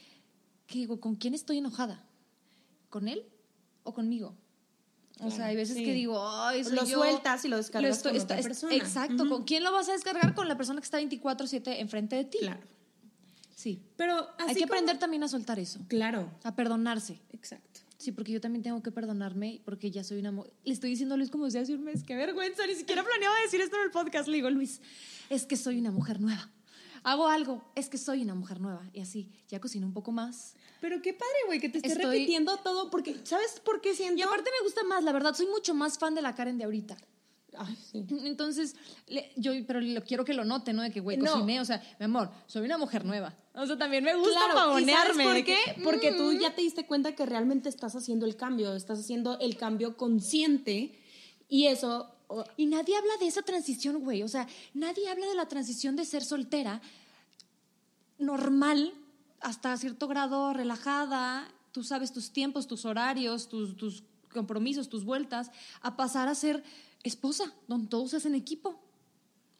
[0.67, 2.05] que digo, ¿con quién estoy enojada?
[2.91, 3.25] ¿Con él
[3.83, 4.35] o conmigo?
[5.21, 5.85] O sea, hay veces sí.
[5.85, 6.99] que digo, ay, soy Lo yo".
[6.99, 8.75] sueltas y lo descargas estoy- con otra persona.
[8.75, 9.29] Exacto.
[9.29, 10.35] ¿Con quién lo vas a descargar?
[10.35, 12.39] Con la persona que está 24/7 enfrente de ti.
[12.41, 12.61] Claro.
[13.57, 13.83] Sí.
[13.97, 17.21] Pero Hay así que aprender también a soltar eso, Claro, a perdonarse.
[17.33, 17.81] exacto.
[17.97, 20.31] Sí, porque yo también tengo que perdonarme porque ya soy una...
[20.31, 23.03] mu- Le estoy diciendo a Luis como desde hace un mes, qué vergüenza, ni siquiera
[23.05, 24.29] planeaba decir esto en el podcast.
[24.29, 24.81] Le digo, Luis,
[25.31, 26.49] es que soy una mujer nueva.
[27.11, 28.83] Hago algo, es que soy una mujer nueva.
[28.93, 30.55] Y así, ya cocino un poco más.
[30.81, 34.19] Pero qué padre, güey, que te estés Estoy- repitiendo todo, porque, ¿sabes por qué siento?
[34.19, 36.65] Y aparte me gusta más, la verdad, soy mucho más fan de la Karen de
[36.65, 36.97] ahorita.
[37.57, 38.05] Ay, sí.
[38.25, 40.83] Entonces, le- yo, pero lo quiero que lo note, ¿no?
[40.83, 41.33] De que, güey, No.
[41.33, 43.35] cociné, o sea, mi amor, soy una mujer nueva.
[43.55, 45.25] O sea, también me gusta Claro, ¿y pavonearme.
[45.25, 45.57] ¿sabes de por qué?
[45.77, 46.39] que, Porque tú mm.
[46.39, 50.99] ya te diste cuenta que realmente estás haciendo el cambio, estás haciendo el cambio consciente
[51.49, 52.15] y eso...
[52.29, 54.23] o- Y nadie habla de esa transición, güey.
[54.23, 56.81] O sea, nadie habla de la transición de ser soltera
[58.19, 58.93] normal
[59.41, 61.49] hasta cierto grado relajada.
[61.73, 66.63] Tú sabes tus tiempos, tus horarios, tus, tus compromisos, tus vueltas, a pasar a ser
[67.03, 68.81] esposa, donde todos se hacen equipo.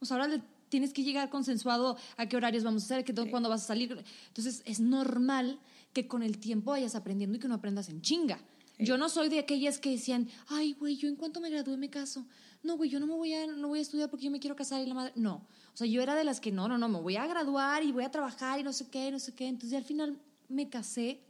[0.01, 3.15] O sea, ahora le tienes que llegar consensuado a qué horarios vamos a hacer, qué,
[3.31, 4.05] cuándo vas a salir.
[4.29, 5.59] Entonces, es normal
[5.93, 8.41] que con el tiempo vayas aprendiendo y que no aprendas en chinga.
[8.79, 11.91] Yo no soy de aquellas que decían, ay, güey, yo en cuanto me gradúe me
[11.91, 12.27] caso.
[12.63, 14.55] No, güey, yo no me voy a, no voy a estudiar porque yo me quiero
[14.55, 15.13] casar y la madre.
[15.17, 15.47] No.
[15.73, 17.93] O sea, yo era de las que no, no, no, me voy a graduar y
[17.93, 19.49] voy a trabajar y no sé qué, no sé qué.
[19.49, 21.21] Entonces, al final me casé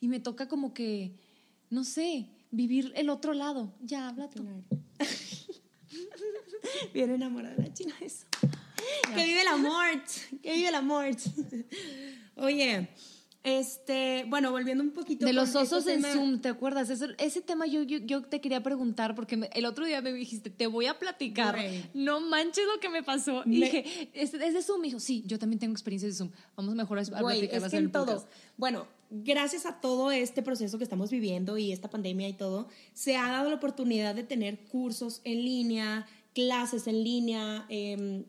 [0.00, 1.16] y me toca como que,
[1.70, 3.74] no sé, vivir el otro lado.
[3.80, 4.44] Ya, habla tú.
[6.94, 8.26] Bien enamorada la china de eso.
[9.14, 9.86] Que vive el amor,
[10.42, 11.06] que vive el amor.
[12.36, 12.88] Oye,
[13.46, 16.90] este, bueno, volviendo un poquito De los este osos en tema- Zoom, ¿te acuerdas?
[16.90, 20.12] Eso- ese tema yo, yo, yo te quería preguntar porque me- el otro día me
[20.12, 21.56] dijiste, te voy a platicar.
[21.94, 23.44] No manches lo que me pasó.
[23.46, 24.80] Y dije, ¿es, es de Zoom?
[24.80, 26.30] Me dijo, sí, yo también tengo experiencia de Zoom.
[26.56, 28.26] Vamos mejor a, a Güey, platicarlas es que en todo.
[28.56, 33.16] Bueno, gracias a todo este proceso que estamos viviendo y esta pandemia y todo, se
[33.16, 36.04] ha dado la oportunidad de tener cursos en línea,
[36.34, 38.24] clases en línea, em,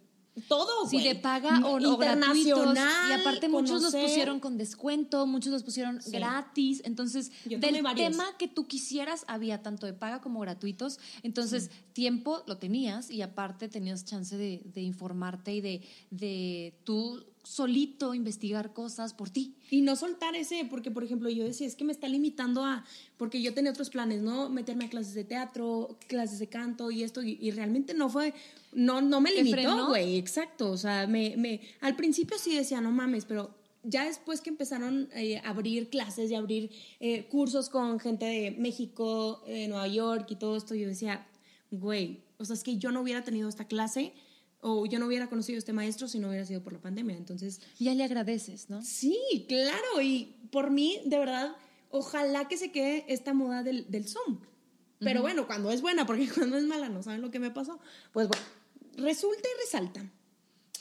[0.48, 0.88] todo.
[0.90, 1.08] Sí, güey.
[1.10, 2.76] de paga o, o gratuitos.
[3.10, 6.12] Y aparte muchos los pusieron con descuento, muchos los pusieron Sí.
[6.12, 6.82] gratis.
[6.86, 11.00] Entonces, Yo del tema que tú quisieras, había tanto de paga como gratuitos.
[11.24, 17.24] Entonces, tiempo lo tenías y aparte tenías chance de, de informarte y de, de tú
[17.48, 19.56] solito investigar cosas por ti.
[19.72, 22.84] Y no soltar ese, porque por ejemplo yo decía, es que me está limitando a,
[23.18, 24.50] porque yo tenía otros planes, ¿no?
[24.50, 28.34] Meterme a clases de teatro, clases de canto y esto, y, y realmente no fue,
[28.74, 32.82] no, no me ¿Te limitó, güey, exacto, o sea, me, me, al principio sí decía,
[32.82, 37.28] no mames, pero ya después que empezaron eh, a abrir clases y a abrir eh,
[37.30, 41.26] cursos con gente de México, eh, Nueva York y todo esto, yo decía,
[41.72, 44.14] güey, o sea, es que yo no hubiera tenido esta clase
[44.68, 47.16] o yo no hubiera conocido a este maestro si no hubiera sido por la pandemia,
[47.16, 47.62] entonces...
[47.80, 48.82] Ya le agradeces, ¿no?
[48.84, 51.56] Sí, claro, y por mí, de verdad,
[51.90, 54.40] ojalá que se quede esta moda del, del Zoom.
[55.00, 57.80] Pero bueno, cuando es buena, porque cuando es mala no saben lo que me pasó.
[58.12, 58.46] Pues bueno,
[58.98, 60.12] resulta y resalta.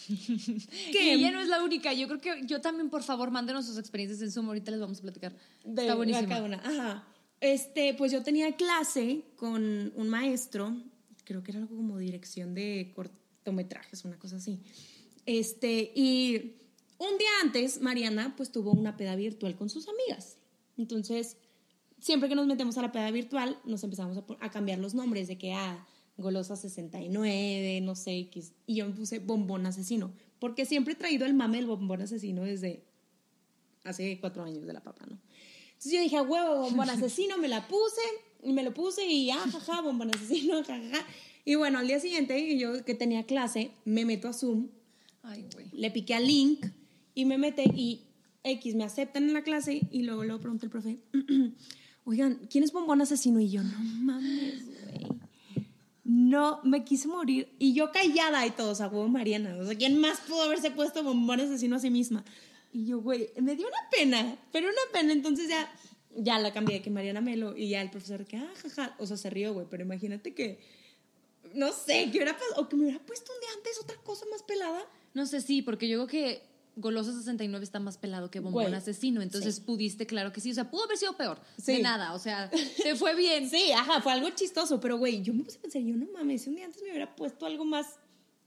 [0.92, 1.92] Que ella no es la única.
[1.92, 4.46] Yo creo que yo también, por favor, mándenos sus experiencias en Zoom.
[4.46, 5.36] Ahorita les vamos a platicar.
[5.64, 6.28] de Está buenísima.
[6.28, 6.56] cada una.
[6.58, 7.04] Ajá.
[7.40, 10.74] Este, pues yo tenía clase con un maestro,
[11.24, 12.92] creo que era algo como dirección de
[13.46, 14.60] cortometrajes, una cosa así.
[15.24, 16.56] Este, y
[16.98, 20.38] un día antes, Mariana pues tuvo una peda virtual con sus amigas.
[20.76, 21.36] Entonces,
[22.00, 25.28] siempre que nos metemos a la peda virtual, nos empezamos a, a cambiar los nombres
[25.28, 25.86] de que, ah,
[26.18, 28.52] Golosa 69, no sé, X.
[28.66, 32.42] Y yo me puse bombón asesino, porque siempre he traído el mame del bombón asesino
[32.42, 32.84] desde
[33.84, 35.18] hace cuatro años de la papa, ¿no?
[35.68, 38.00] Entonces yo dije, "A huevo, bombón asesino, me la puse,
[38.42, 41.06] y me lo puse y ah, jaja, bombón asesino, jajaja.
[41.46, 44.66] Y bueno, al día siguiente, yo que tenía clase, me meto a Zoom,
[45.22, 45.68] Ay, güey.
[45.72, 46.66] le piqué al link
[47.14, 48.02] y me mete y
[48.42, 50.98] X, me aceptan en la clase y luego, luego pregunta el profe,
[52.04, 53.38] oigan, ¿quién es bombón asesino?
[53.40, 55.06] Y yo, no mames, güey.
[56.02, 57.48] No, me quise morir.
[57.58, 59.56] Y yo callada y todos, a huevo Mariana.
[59.56, 62.24] O sea, ¿quién más pudo haberse puesto bombón asesino a sí misma?
[62.72, 65.12] Y yo, güey, me dio una pena, pero una pena.
[65.12, 65.68] Entonces ya,
[66.16, 68.96] ya la cambié que Mariana Melo y ya el profesor que, ah, jaja.
[68.98, 70.60] O sea, se rió, güey, pero imagínate que,
[71.56, 74.42] no sé, que hubiera o que me hubiera puesto un día antes otra cosa más
[74.42, 74.84] pelada.
[75.14, 78.74] No sé, sí, porque yo creo que Goloso 69 está más pelado que Bombón Güey,
[78.74, 79.22] Asesino.
[79.22, 79.60] Entonces sí.
[79.62, 80.50] pudiste, claro que sí.
[80.50, 81.38] O sea, pudo haber sido peor.
[81.60, 81.76] Sí.
[81.76, 82.12] De nada.
[82.12, 82.50] O sea,
[82.82, 83.48] te fue bien.
[83.48, 86.42] Sí, ajá, fue algo chistoso, pero güey, yo me puse a pensar, yo no mames,
[86.42, 87.98] si un día antes me hubiera puesto algo más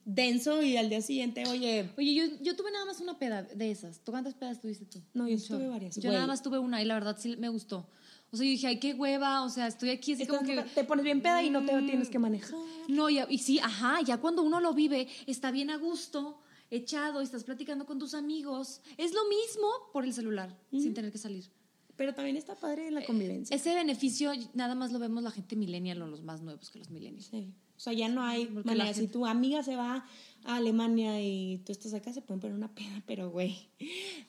[0.05, 3.71] denso y al día siguiente, oye, Oye, yo, yo tuve nada más una peda de
[3.71, 3.99] esas.
[4.03, 5.01] ¿Tú cuántas pedas tuviste tú?
[5.13, 5.71] No, yo Un sí tuve chorro.
[5.71, 6.13] varias, Yo güey.
[6.13, 7.87] nada más tuve una y la verdad sí me gustó.
[8.31, 9.43] O sea, yo dije, ay, qué hueva.
[9.43, 10.61] O sea, estoy aquí así como que.
[10.61, 12.59] te pones bien peda y no te tienes que manejar.
[12.87, 16.39] No, ya- y sí, ajá, ya cuando uno lo vive, está bien a gusto,
[16.71, 18.81] echado, estás platicando con tus amigos.
[18.97, 21.49] Es lo mismo por el celular, sin tener que salir.
[21.95, 23.53] Pero también está padre la convivencia.
[23.55, 26.89] Ese beneficio nada más lo vemos la gente millennial o los más nuevos que los
[26.89, 27.27] millennials.
[27.27, 27.53] Sí.
[27.75, 28.85] O sea, ya no hay Porque manera.
[28.85, 30.05] la Si gente- tu amiga se va
[30.45, 33.69] a Alemania y tú estás acá, se pueden poner una peda, pero güey,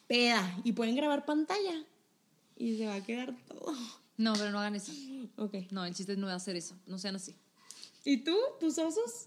[0.06, 0.60] peda.
[0.64, 1.84] Y pueden grabar pantalla.
[2.60, 3.74] Y se va a quedar todo.
[4.18, 4.92] No, pero no hagan eso.
[5.36, 5.54] Ok.
[5.70, 6.76] No, el chiste es no hacer eso.
[6.86, 7.34] No sean así.
[8.04, 8.36] ¿Y tú?
[8.60, 9.26] ¿Tus osos?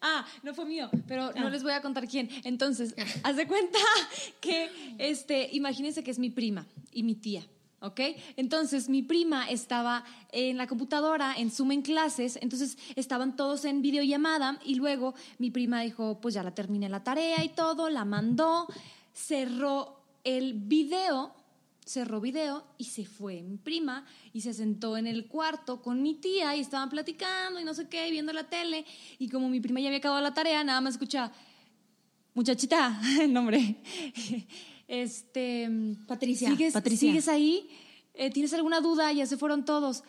[0.00, 1.32] Ah, no fue mío, pero Ah.
[1.40, 2.28] no les voy a contar quién.
[2.42, 3.78] Entonces, haz de cuenta
[4.40, 4.68] que,
[4.98, 7.46] este, imagínense que es mi prima y mi tía,
[7.80, 8.00] ¿ok?
[8.36, 13.80] Entonces, mi prima estaba en la computadora, en Zoom en clases, entonces estaban todos en
[13.82, 18.04] videollamada y luego mi prima dijo, pues ya la terminé la tarea y todo, la
[18.04, 18.66] mandó,
[19.12, 21.34] cerró el video
[21.84, 26.14] cerró video y se fue mi prima y se sentó en el cuarto con mi
[26.14, 28.84] tía y estaban platicando y no sé qué, viendo la tele.
[29.18, 31.32] Y como mi prima ya había acabado la tarea, nada más escucha,
[32.34, 33.76] muchachita, el nombre,
[34.88, 35.68] este...
[36.06, 37.08] Patricia, ¿Sigues, Patricia.
[37.08, 37.68] ¿sigues ahí?
[38.14, 39.12] Eh, ¿Tienes alguna duda?
[39.12, 40.04] Ya se fueron todos.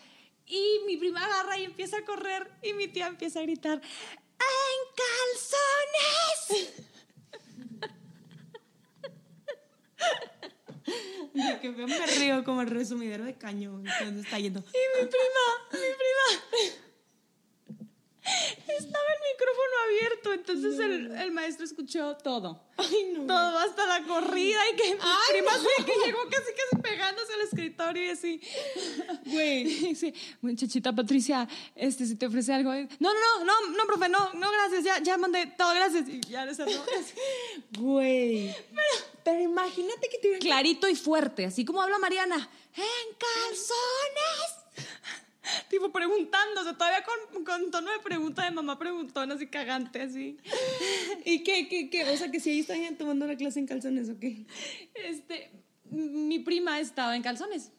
[0.45, 3.81] Y mi prima agarra y empieza a correr y mi tía empieza a gritar,
[4.39, 4.79] ¡En
[6.49, 6.73] calzones!
[11.61, 13.71] Que me río como el resumidero de caño.
[13.71, 14.59] ¿Dónde está yendo?
[14.59, 16.92] Y mi prima, mi prima.
[18.23, 22.62] Estaba el micrófono abierto, entonces el, el maestro escuchó todo.
[22.77, 23.27] Ay, no.
[23.27, 25.86] Todo, hasta la corrida y que mi Ay, prima no.
[25.86, 28.41] que llegó casi casi pegándose al escritorio y así.
[29.25, 29.95] Güey.
[30.03, 32.71] Sí, muchachita Patricia, este, si te ofrece algo.
[32.73, 36.07] No, no, no, no, no, profe, no, no, gracias, ya, ya mandé todo, gracias.
[36.07, 36.71] Y ya le cerró.
[37.77, 38.55] Güey.
[39.23, 42.49] Pero, imagínate que te Clarito y fuerte, así como habla Mariana.
[42.75, 44.88] ¡En calzones!
[45.69, 50.38] Tipo preguntándose, todavía con, con tono de pregunta de mamá preguntona, así cagante, así.
[51.25, 52.10] ¿Y qué, qué, qué?
[52.10, 54.45] O sea, que si ahí están tomando la clase en calzones o qué.
[54.93, 55.51] Este,
[55.89, 57.71] mi prima estaba en calzones.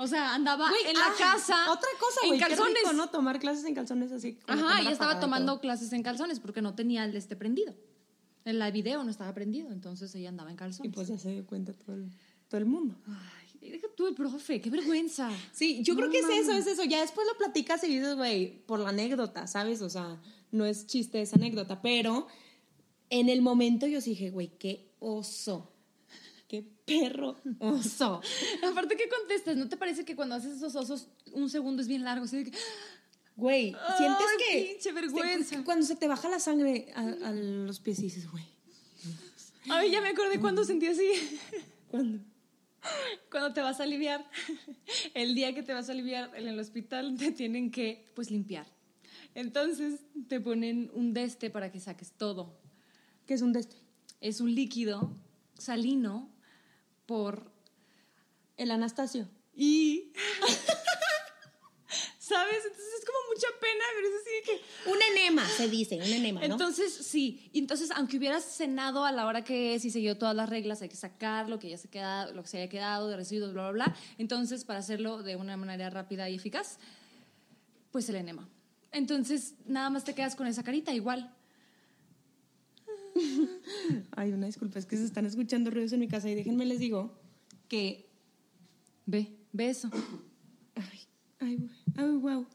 [0.00, 1.72] O sea, andaba Güey, en la ah, casa.
[1.72, 2.40] Otra cosa, en güey.
[2.40, 2.74] Qué calzones.
[2.82, 3.10] rico, ¿no?
[3.10, 4.38] Tomar clases en calzones así.
[4.46, 5.60] Ajá, y estaba y tomando todo.
[5.60, 7.74] clases en calzones porque no tenía el este prendido.
[8.44, 10.92] El la video no estaba prendido, entonces ella andaba en Y calzones.
[10.94, 12.10] pues ya se dio cuenta todo el,
[12.48, 12.96] todo el mundo.
[13.60, 15.30] Deja tú el profe, qué vergüenza.
[15.52, 16.84] Sí, yo creo que es eso, es eso.
[16.84, 19.82] Ya después lo platicas y dices, güey, por la anécdota, ¿sabes?
[19.82, 20.20] O sea,
[20.52, 22.26] no es chiste esa anécdota, pero
[23.10, 25.72] en el momento yo sí dije, güey, qué oso.
[26.46, 28.22] Qué perro oso.
[28.70, 29.56] Aparte, ¿qué contestas?
[29.56, 32.24] ¿No te parece que cuando haces esos osos un segundo es bien largo?
[32.24, 32.58] Así de que,
[33.36, 34.68] Güey, sientes Ay, que.
[34.72, 35.62] pinche vergüenza.
[35.62, 38.44] Cuando se te baja la sangre a, a los pies y dices, güey.
[39.70, 41.08] Ay, ya me acordé cuando sentí así.
[41.90, 42.18] ¿Cuándo?
[43.30, 44.28] Cuando te vas a aliviar,
[45.14, 48.66] el día que te vas a aliviar en el hospital te tienen que, pues, limpiar.
[49.34, 52.58] Entonces te ponen un deste para que saques todo.
[53.26, 53.76] ¿Qué es un deste?
[54.20, 55.16] Es un líquido
[55.56, 56.30] salino
[57.06, 57.56] por...
[58.56, 59.28] El Anastasio.
[59.54, 60.12] Y...
[62.28, 62.58] ¿Sabes?
[62.66, 64.90] Entonces es como mucha pena, pero es así de que...
[64.90, 66.46] Un enema, se dice, un enema, ¿no?
[66.46, 67.48] Entonces, sí.
[67.54, 70.82] Y Entonces, aunque hubieras cenado a la hora que es y siguió todas las reglas,
[70.82, 73.54] hay que sacar lo que ya se queda, lo que se haya quedado de residuos,
[73.54, 73.96] bla, bla, bla.
[74.18, 76.78] Entonces, para hacerlo de una manera rápida y eficaz,
[77.90, 78.46] pues el enema.
[78.92, 81.34] Entonces, nada más te quedas con esa carita igual.
[84.10, 86.78] Ay, una disculpa, es que se están escuchando ruidos en mi casa y déjenme les
[86.78, 87.18] digo
[87.68, 88.06] que.
[89.06, 89.88] Ve, ve eso.
[90.74, 91.00] Ay,
[91.40, 92.46] ay, güey, ay, wow.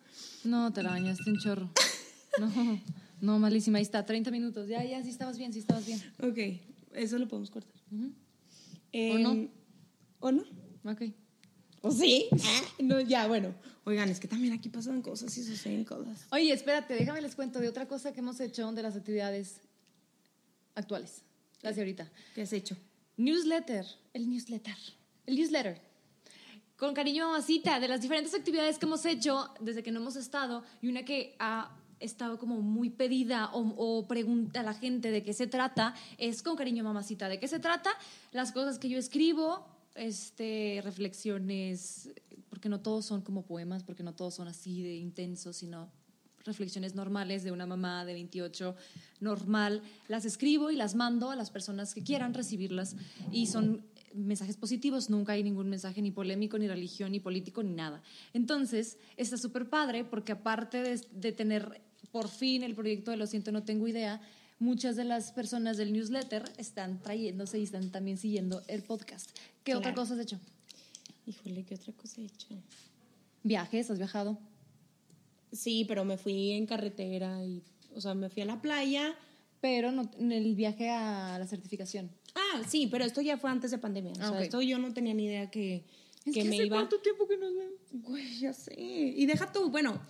[0.44, 1.70] No, te la bañaste un chorro.
[2.40, 2.82] No,
[3.22, 3.78] no, malísima.
[3.78, 4.68] Ahí está, 30 minutos.
[4.68, 6.02] Ya, ya, sí estabas bien, sí estabas bien.
[6.22, 6.62] Ok,
[6.94, 7.74] eso lo podemos cortar.
[7.92, 9.50] ¿O no?
[10.20, 10.44] ¿O no?
[10.84, 11.02] Ok.
[11.82, 12.28] ¿O sí?
[12.32, 13.54] Ah, no, ya, bueno.
[13.84, 16.26] Oigan, es que también aquí pasan cosas y suceden cosas.
[16.32, 19.58] Oye, espérate, déjame les cuento de otra cosa que hemos hecho de las actividades
[20.76, 21.24] actuales.
[21.62, 22.10] Las de ahorita.
[22.34, 22.78] ¿Qué has hecho?
[23.18, 24.76] Newsletter, el newsletter,
[25.26, 25.93] el newsletter.
[26.78, 30.64] Con cariño, mamacita, de las diferentes actividades que hemos hecho desde que no hemos estado
[30.82, 35.24] y una que ha estado como muy pedida o, o pregunta a la gente de
[35.24, 37.30] qué se trata, es con cariño, mamacita.
[37.30, 37.92] ¿De qué se trata?
[38.32, 42.10] Las cosas que yo escribo, este, reflexiones,
[42.50, 45.92] porque no todos son como poemas, porque no todos son así de intensos, sino
[46.44, 48.76] reflexiones normales de una mamá de 28
[49.22, 52.98] normal, las escribo y las mando a las personas que quieran recibirlas
[53.32, 57.74] y son mensajes positivos, nunca hay ningún mensaje ni polémico, ni religión, ni político, ni
[57.74, 58.02] nada.
[58.34, 63.28] Entonces, está súper padre porque aparte de, de tener por fin el proyecto de Lo
[63.28, 64.22] siento, no tengo idea,
[64.60, 69.30] muchas de las personas del newsletter están trayéndose y están también siguiendo el podcast.
[69.64, 70.40] ¿Qué otra cosa has hecho?
[71.26, 72.48] Híjole, ¿qué otra cosa he hecho?
[73.44, 73.90] ¿Viajes?
[73.90, 74.38] ¿Has viajado?
[75.52, 77.62] Sí, pero me fui en carretera y,
[77.96, 79.16] o sea, me fui a la playa.
[79.62, 82.10] Pero no, en el viaje a la certificación.
[82.36, 84.14] Ah, sí, pero esto ya fue antes de pandemia.
[84.14, 85.86] O sea, esto yo no tenía ni idea que,
[86.26, 86.78] Es que que me hace iba.
[86.78, 87.80] cuánto tiempo que nos vemos.
[87.92, 88.74] Güey, ya sé.
[88.78, 90.02] Y deja tú, bueno,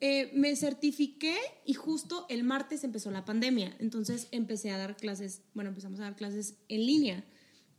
[0.00, 3.76] eh, me certifiqué y justo el martes empezó la pandemia.
[3.78, 7.24] Entonces empecé a dar clases, bueno, empezamos a dar clases en línea,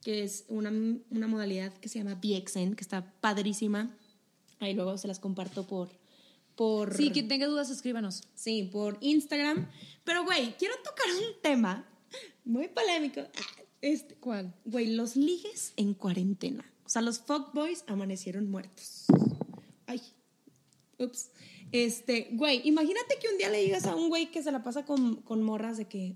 [0.03, 0.71] que es una,
[1.09, 3.95] una modalidad que se llama BXN, que está padrísima.
[4.59, 5.89] Ahí luego se las comparto por...
[6.55, 8.23] por Sí, quien tenga dudas, escríbanos.
[8.35, 9.67] Sí, por Instagram.
[10.03, 11.87] Pero, güey, quiero tocar un tema
[12.45, 13.21] muy polémico.
[13.81, 14.53] Este, ¿Cuál?
[14.65, 16.71] Güey, los ligues en cuarentena.
[16.85, 19.05] O sea, los fuckboys amanecieron muertos.
[19.87, 20.01] Ay.
[20.99, 21.31] Ups.
[21.71, 24.85] Este, güey, imagínate que un día le digas a un güey que se la pasa
[24.85, 26.15] con, con morras de que,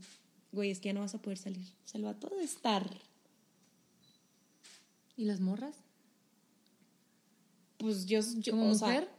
[0.52, 1.66] güey, es que ya no vas a poder salir.
[1.86, 2.86] O sea, el vato de estar.
[5.18, 5.78] ¿Y las morras?
[7.78, 8.20] Pues yo.
[8.38, 9.10] yo ¿Como o sea, mujer?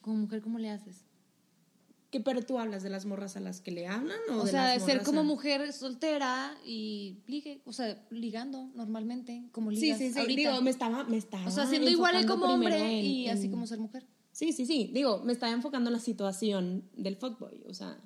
[0.00, 1.03] ¿Como mujer cómo le haces?
[2.14, 4.52] ¿Qué, pero tú hablas de las morras a las que le hablan o, O de
[4.52, 9.44] sea, las de ser morras como a- mujer soltera y ligue, o sea, ligando normalmente,
[9.52, 10.18] como Sí, ligas sí, sí.
[10.20, 10.50] ahorita.
[10.50, 11.46] Digo, me estaba, me estaba.
[11.46, 14.06] o sea, siendo igual como hombre en- y así como ser mujer.
[14.32, 14.90] Sí, sí, sí.
[14.92, 17.62] Digo, me estaba enfocando en la situación del fuckboy.
[17.68, 17.96] O sea,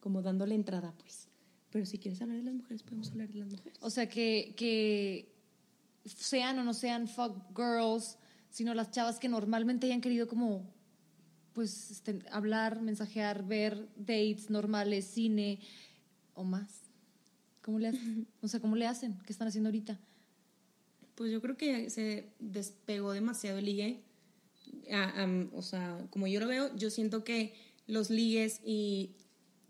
[0.00, 1.28] como dándole entrada, pues.
[1.70, 3.78] Pero si quieres hablar de las mujeres, podemos hablar de las mujeres.
[3.80, 5.32] O sea, que, que
[6.04, 8.18] sean o no sean fuck girls,
[8.50, 10.70] sino las chavas que normalmente hayan querido como,
[11.54, 15.60] pues, este, hablar, mensajear, ver dates normales, cine
[16.34, 16.82] o más.
[17.62, 18.26] ¿Cómo le hacen?
[18.42, 19.18] O sea, ¿cómo le hacen?
[19.24, 19.98] ¿Qué están haciendo ahorita?
[21.14, 24.02] Pues yo creo que se despegó demasiado el ligue.
[24.92, 27.54] Ah, o sea, como yo lo veo, yo siento que
[27.86, 29.12] los ligues y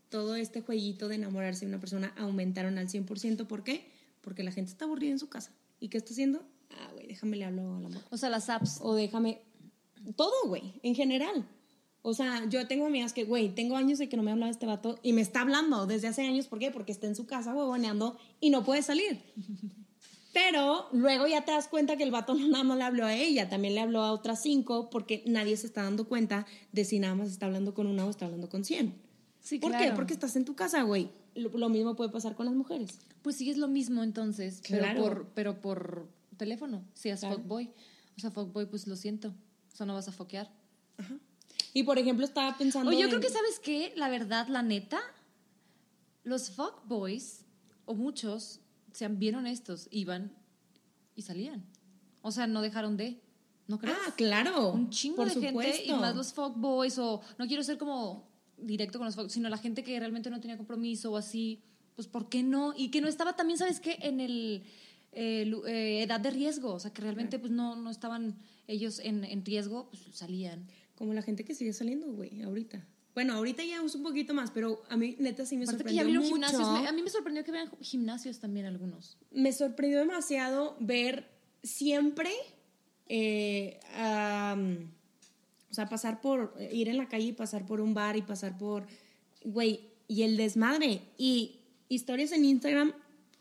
[0.09, 3.47] todo este jueguito de enamorarse de una persona aumentaron al 100%.
[3.47, 3.91] ¿Por qué?
[4.23, 5.53] Porque la gente está aburrida en su casa.
[5.81, 6.43] ¿Y qué está haciendo?
[6.71, 8.03] Ah, güey, déjame le hablo al amor.
[8.11, 8.79] O sea, las apps.
[8.81, 9.43] O déjame.
[10.17, 11.47] Todo, güey, en general.
[12.07, 14.67] O sea, yo tengo amigas que, güey, tengo años de que no me hablaba este
[14.67, 16.49] vato y me está hablando desde hace años.
[16.49, 16.71] ¿Por qué?
[16.71, 19.23] Porque está en su casa huevoneando y no puede salir.
[20.35, 23.15] Pero luego ya te das cuenta que el vato no nada más le habló a
[23.15, 26.99] ella, también le habló a otras cinco porque nadie se está dando cuenta de si
[26.99, 28.95] nada más está hablando con una o está hablando con cien.
[29.41, 29.93] Sí, ¿Por qué?
[29.95, 31.09] Porque estás en tu casa, güey.
[31.35, 32.99] Lo, lo mismo puede pasar con las mujeres.
[33.23, 35.01] Pues sí es lo mismo entonces, Claro.
[35.01, 37.37] pero por pero por teléfono, si es Claro.
[37.37, 37.71] fuckboy.
[38.17, 39.29] O sea, fuckboy pues lo siento.
[39.73, 40.51] O sea, no vas a foquear.
[41.75, 42.89] Y por ejemplo, estaba pensando.
[42.91, 45.01] Oye, yo en- creo que sabes qué, la verdad, la neta,
[46.23, 47.45] los fuckboys
[47.85, 48.61] o muchos
[48.93, 50.33] sean bien honestos, iban
[51.15, 51.65] y salían.
[52.23, 53.21] O sea, no dejaron de,
[53.67, 53.97] ¿no crees?
[54.07, 54.73] Ah, claro.
[54.73, 55.97] un chingo por de gente y supuesto.
[55.99, 59.83] más los fuckboys o no quiero ser como directo con los fuckboys, sino la gente
[59.85, 61.61] que realmente no tenía compromiso o así,
[61.97, 62.73] pues ¿por qué no?
[62.77, 63.99] Y que no estaba también, ¿sabes qué?
[64.01, 64.63] En el
[65.15, 68.37] eh, eh, edad de riesgo, o sea, que realmente pues no, no estaban
[68.67, 70.67] ellos en, en riesgo, pues salían.
[70.97, 72.85] Como la gente que sigue saliendo, güey, ahorita.
[73.15, 75.91] Bueno, ahorita ya es un poquito más, pero a mí neta sí me Aparte que
[75.91, 76.35] sorprendió ya abrieron mucho.
[76.35, 79.17] gimnasios, me- a mí me sorprendió que vean gimnasios también algunos.
[79.31, 81.29] me sorprendió demasiado ver
[81.63, 82.31] siempre,
[83.09, 84.91] eh, am,
[85.71, 88.57] o sea, pasar por, ir en la calle y pasar por un bar y pasar
[88.59, 88.87] por,
[89.45, 91.03] güey, y el desmadre.
[91.19, 92.93] Y historias en Instagram,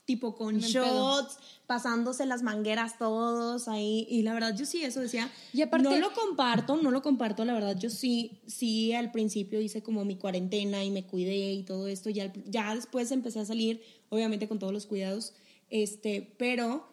[0.05, 0.67] tipo con pedo.
[0.67, 4.05] shots, pasándose las mangueras todos ahí.
[4.09, 5.31] Y la verdad, yo sí, eso decía.
[5.53, 9.61] Y aparte- no lo comparto, no lo comparto, la verdad, yo sí, sí, al principio
[9.61, 12.09] hice como mi cuarentena y me cuidé y todo esto.
[12.09, 15.33] Ya, ya después empecé a salir, obviamente con todos los cuidados.
[15.69, 16.87] Este, pero,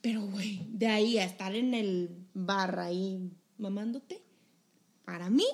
[0.00, 4.22] pero, güey, de ahí a estar en el bar ahí mamándote,
[5.04, 5.46] para mí,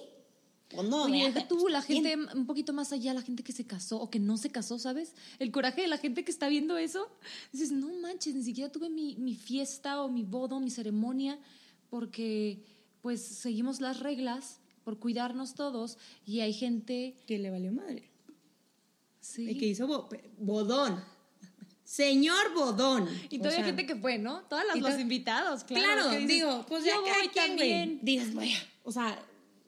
[0.75, 1.05] pues no.
[1.05, 2.05] Oye, deja tú, la bien.
[2.05, 4.79] gente un poquito más allá, la gente que se casó o que no se casó,
[4.79, 5.15] ¿sabes?
[5.39, 7.09] El coraje de la gente que está viendo eso.
[7.53, 11.39] Dices, no manches, ni siquiera tuve mi, mi fiesta o mi boda o mi ceremonia
[11.91, 12.65] porque
[13.03, 17.15] pues seguimos las reglas por cuidarnos todos y hay gente...
[17.27, 18.09] Que le valió madre.
[19.21, 19.51] Sí.
[19.51, 20.09] Y que hizo bo-
[20.39, 21.03] bodón.
[21.85, 23.07] Señor bodón.
[23.29, 24.41] Y O todavía sea, hay gente que fue, ¿no?
[24.45, 25.85] Todas las, los invitados, claro.
[25.85, 27.99] Claro, dices, digo, pues ya yo voy quien, también.
[28.03, 28.53] Dices, güey,
[28.83, 29.23] o sea,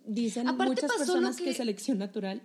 [0.05, 1.44] dicen Aparte muchas personas que...
[1.44, 2.42] que- selección natural.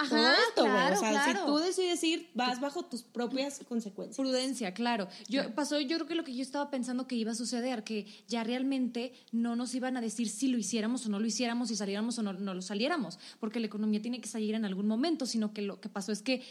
[0.00, 1.40] Ajá, todo esto, claro, O sea, claro.
[1.40, 4.16] si tú decides ir, vas bajo tus propias consecuencias.
[4.16, 5.08] Prudencia, claro.
[5.28, 8.06] Yo pasó, yo creo que lo que yo estaba pensando que iba a suceder, que
[8.28, 11.74] ya realmente no nos iban a decir si lo hiciéramos o no lo hiciéramos, si
[11.74, 15.26] saliéramos o no, no lo saliéramos, porque la economía tiene que salir en algún momento,
[15.26, 16.44] sino que lo que pasó es que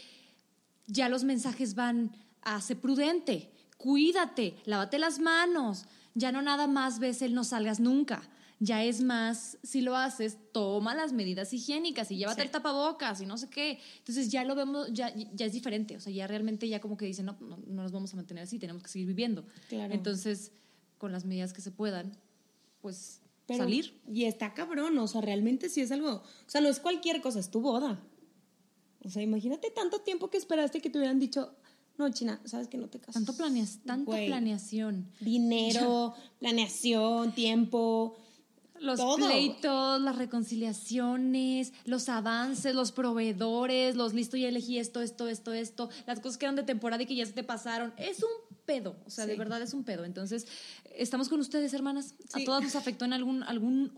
[0.86, 6.98] ya los mensajes van a ser prudente, cuídate, lávate las manos, ya no nada más
[6.98, 8.28] ves el no salgas nunca.
[8.60, 12.46] Ya es más, si lo haces, toma las medidas higiénicas y llévate Sí.
[12.46, 13.78] el tapabocas y no sé qué.
[13.98, 15.96] Entonces ya lo vemos, ya, ya es diferente.
[15.96, 18.42] O sea, ya realmente ya como que dicen, no, no, no nos vamos a mantener
[18.42, 19.44] así, tenemos que seguir viviendo.
[19.68, 19.94] Claro.
[19.94, 20.50] Entonces,
[20.98, 22.16] con las medidas que se puedan,
[22.82, 24.00] pues Pero- salir.
[24.12, 26.10] Y está cabrón, o sea, realmente sí es algo.
[26.14, 28.00] O sea, no es cualquier cosa, es tu boda.
[29.04, 31.54] O sea, imagínate tanto tiempo que esperaste que te hubieran dicho,
[31.96, 33.14] no, China, sabes que no te casas.
[33.14, 35.06] Tanto planeas, tanta Güey, planeación.
[35.20, 38.16] Dinero, planeación, tiempo.
[38.80, 39.16] Los todo.
[39.16, 45.88] pleitos, las reconciliaciones, los avances, los proveedores, los listo, ya elegí esto, esto, esto, esto,
[46.06, 47.92] las cosas que eran de temporada y que ya se te pasaron.
[47.96, 48.28] Es un
[48.66, 50.04] pedo, o sea, de verdad es un pedo.
[50.04, 50.46] Entonces,
[50.94, 52.14] estamos con ustedes, hermanas.
[52.34, 53.92] A todas nos afectó en algún, algún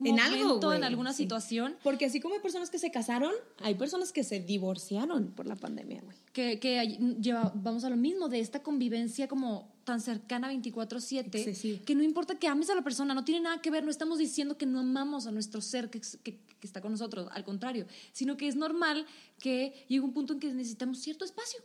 [0.00, 0.78] En algo, momento, güey.
[0.78, 1.22] en alguna Sí.
[1.24, 1.76] situación.
[1.82, 3.32] Porque así como hay personas que se casaron,
[3.62, 6.16] hay personas que se divorciaron por la pandemia, güey.
[6.32, 11.84] que, que lleva, vamos a lo mismo, de esta convivencia como tan cercana 24/7, Excesiva.
[11.84, 14.18] que no importa que ames a la persona, no tiene nada que ver, no estamos
[14.18, 17.86] diciendo que no amamos a nuestro ser que, que- que está con nosotros, al contrario,
[18.12, 19.06] sino que es normal
[19.38, 21.60] que llegue un punto en que necesitamos cierto espacio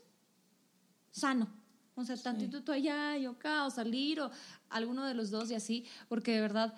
[1.11, 1.47] sano.
[1.95, 4.29] O sea, tantito tú allá, yo acá, o salir, o
[4.69, 6.73] alguno de los dos y así, porque de verdad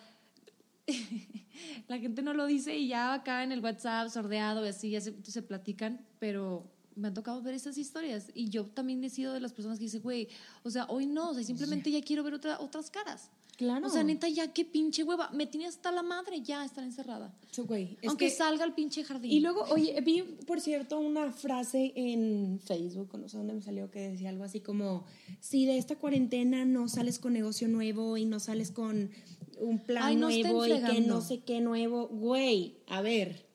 [1.87, 5.01] la gente no lo dice y ya acá en el WhatsApp sordeado y así ya
[5.01, 6.65] se, se platican, pero
[6.95, 9.85] me han tocado ver estas historias y yo también he sido de las personas que
[9.85, 10.27] dice, güey,
[10.63, 13.29] o sea, hoy no, o sea, simplemente ya quiero ver otra, otras caras.
[13.57, 13.85] Claro.
[13.85, 17.31] O sea, neta, ya qué pinche hueva, me tiene hasta la madre ya estar encerrada.
[17.55, 19.31] Güey, es Aunque que- salga al pinche jardín.
[19.31, 23.91] Y luego, oye, vi, por cierto, una frase en Facebook, no sé dónde me salió,
[23.91, 25.05] que decía algo así como,
[25.41, 29.11] si de esta cuarentena no sales con negocio nuevo y no sales con
[29.59, 33.45] un plan Ay, no estén nuevo y que no sé qué nuevo, güey, a ver,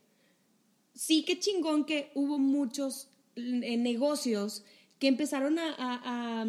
[0.95, 4.65] sí que chingón que hubo muchos eh, negocios
[4.99, 6.47] que empezaron a, a- a-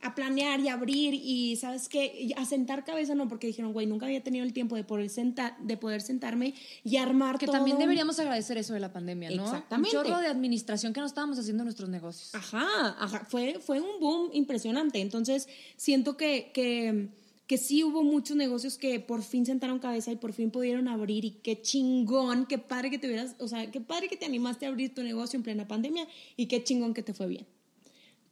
[0.00, 2.30] a planear y abrir y, ¿sabes qué?
[2.36, 5.56] A sentar cabeza, no, porque dijeron, güey, nunca había tenido el tiempo de poder, sentar,
[5.60, 6.52] de poder sentarme
[6.84, 9.44] y armar que todo también un- deberíamos agradecer eso de la pandemia, ¿no?
[9.44, 9.96] Exactamente.
[9.96, 12.34] Un chorro de administración que no estábamos haciendo en nuestros negocios.
[12.34, 15.00] Ajá, ajá, fue, fue un boom impresionante.
[15.00, 15.48] Entonces,
[15.78, 17.08] siento que, que,
[17.46, 21.24] que sí hubo muchos negocios que por fin sentaron cabeza y por fin pudieron abrir
[21.24, 24.64] y qué chingón, qué padre que te hubieras, o sea, qué padre que te animaste
[24.64, 27.46] a abrir tu negocio en plena pandemia y qué chingón que te fue bien.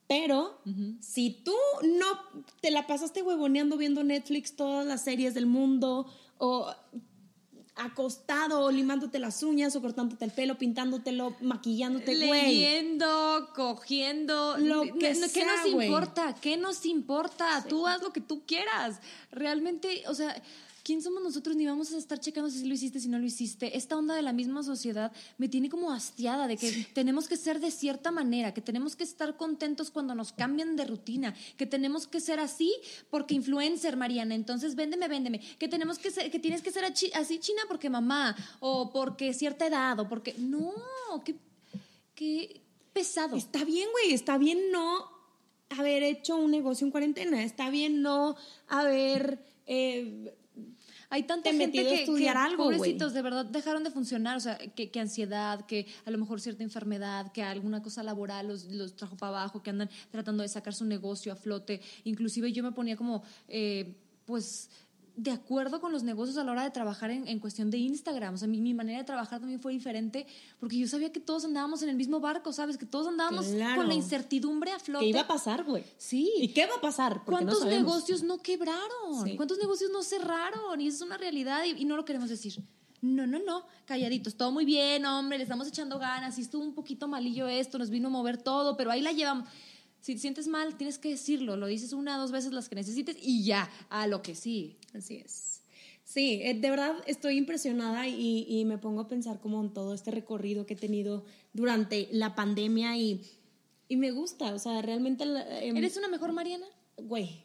[0.08, 0.58] Pero
[1.00, 1.54] si tú
[1.98, 2.06] no
[2.60, 6.06] te la pasaste huevoneando viendo Netflix todas las series del mundo
[6.38, 6.66] o
[7.84, 12.42] acostado o limándote las uñas o cortándote el pelo, pintándotelo, maquillándote, güey.
[12.46, 15.86] Leyendo, cogiendo, Lo ¿qué- que ¿qué, sea, nos güey.
[15.88, 16.34] importa?
[16.40, 17.64] ¿Qué nos importa?
[17.68, 19.00] Tú haz lo que tú quieras.
[19.30, 20.40] Realmente, o sea,
[20.82, 21.56] ¿quién somos nosotros?
[21.56, 23.76] Ni vamos a estar checando si lo hiciste, si no lo hiciste.
[23.76, 27.60] Esta onda de la misma sociedad me tiene como hastiada de que tenemos que ser
[27.60, 32.06] de cierta manera, que tenemos que estar contentos cuando nos cambian de rutina, que tenemos
[32.06, 32.74] que ser así
[33.10, 37.38] porque influencer, Mariana, entonces véndeme, véndeme, que tenemos que ser, que tienes que ser así
[37.38, 40.34] china porque mamá, o porque cierta edad, o porque.
[40.38, 40.72] No,
[41.24, 41.36] qué,
[42.14, 42.60] qué
[42.92, 43.36] pesado.
[43.36, 45.10] Está bien, güey, está bien no
[45.70, 48.36] haber hecho un negocio en cuarentena, está bien no
[48.68, 49.38] haber...
[49.66, 50.34] eh,
[51.12, 54.40] Hay tanta te gente que, estudiar que, algo, pobrecitos, de verdad dejaron de funcionar, o
[54.40, 58.64] sea, que, que ansiedad, que a lo mejor cierta enfermedad, que alguna cosa laboral los,
[58.64, 61.82] los trajo para abajo, que andan tratando de sacar su negocio a flote.
[62.04, 63.94] Inclusive yo me ponía como, eh,
[64.24, 64.70] pues,
[65.16, 68.34] de acuerdo con los negocios a la hora de trabajar en, en cuestión de Instagram.
[68.34, 70.26] O sea, mi, mi manera de trabajar también fue diferente,
[70.58, 72.78] porque yo sabía que todos andábamos en el mismo barco, ¿sabes?
[72.78, 73.76] Que todos andábamos Claro.
[73.76, 75.04] con la incertidumbre a flote.
[75.04, 75.84] ¿Qué iba a pasar, güey?
[75.98, 76.32] Sí.
[76.38, 77.24] ¿Y qué va a pasar?
[77.24, 79.24] Porque ¿Cuántos negocios no quebraron?
[79.24, 79.36] Sí.
[79.36, 80.80] ¿Cuántos negocios no cerraron?
[80.80, 82.62] Y eso es una realidad y, y no lo queremos decir.
[83.02, 86.72] No, no, no, calladitos, todo muy bien, hombre, le estamos echando ganas, sí estuvo un
[86.72, 89.48] poquito malillo esto, nos vino a mover todo, pero ahí la llevamos.
[90.02, 93.16] Si te sientes mal, tienes que decirlo, lo dices una, dos veces las que necesites
[93.22, 94.76] y ya, a lo que sí.
[94.92, 95.62] Así es.
[96.04, 99.94] Sí, eh, de verdad estoy impresionada y, y me pongo a pensar como en todo
[99.94, 101.24] este recorrido que he tenido
[101.54, 103.22] durante la pandemia y,
[103.88, 105.24] y me gusta, o sea, realmente...
[105.60, 106.66] em, ¿Eres una mejor Mariana?
[106.98, 107.44] Güey,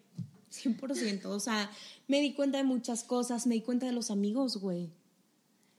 [0.51, 1.69] 100%, o sea,
[2.07, 4.89] me di cuenta de muchas cosas, me di cuenta de los amigos, güey.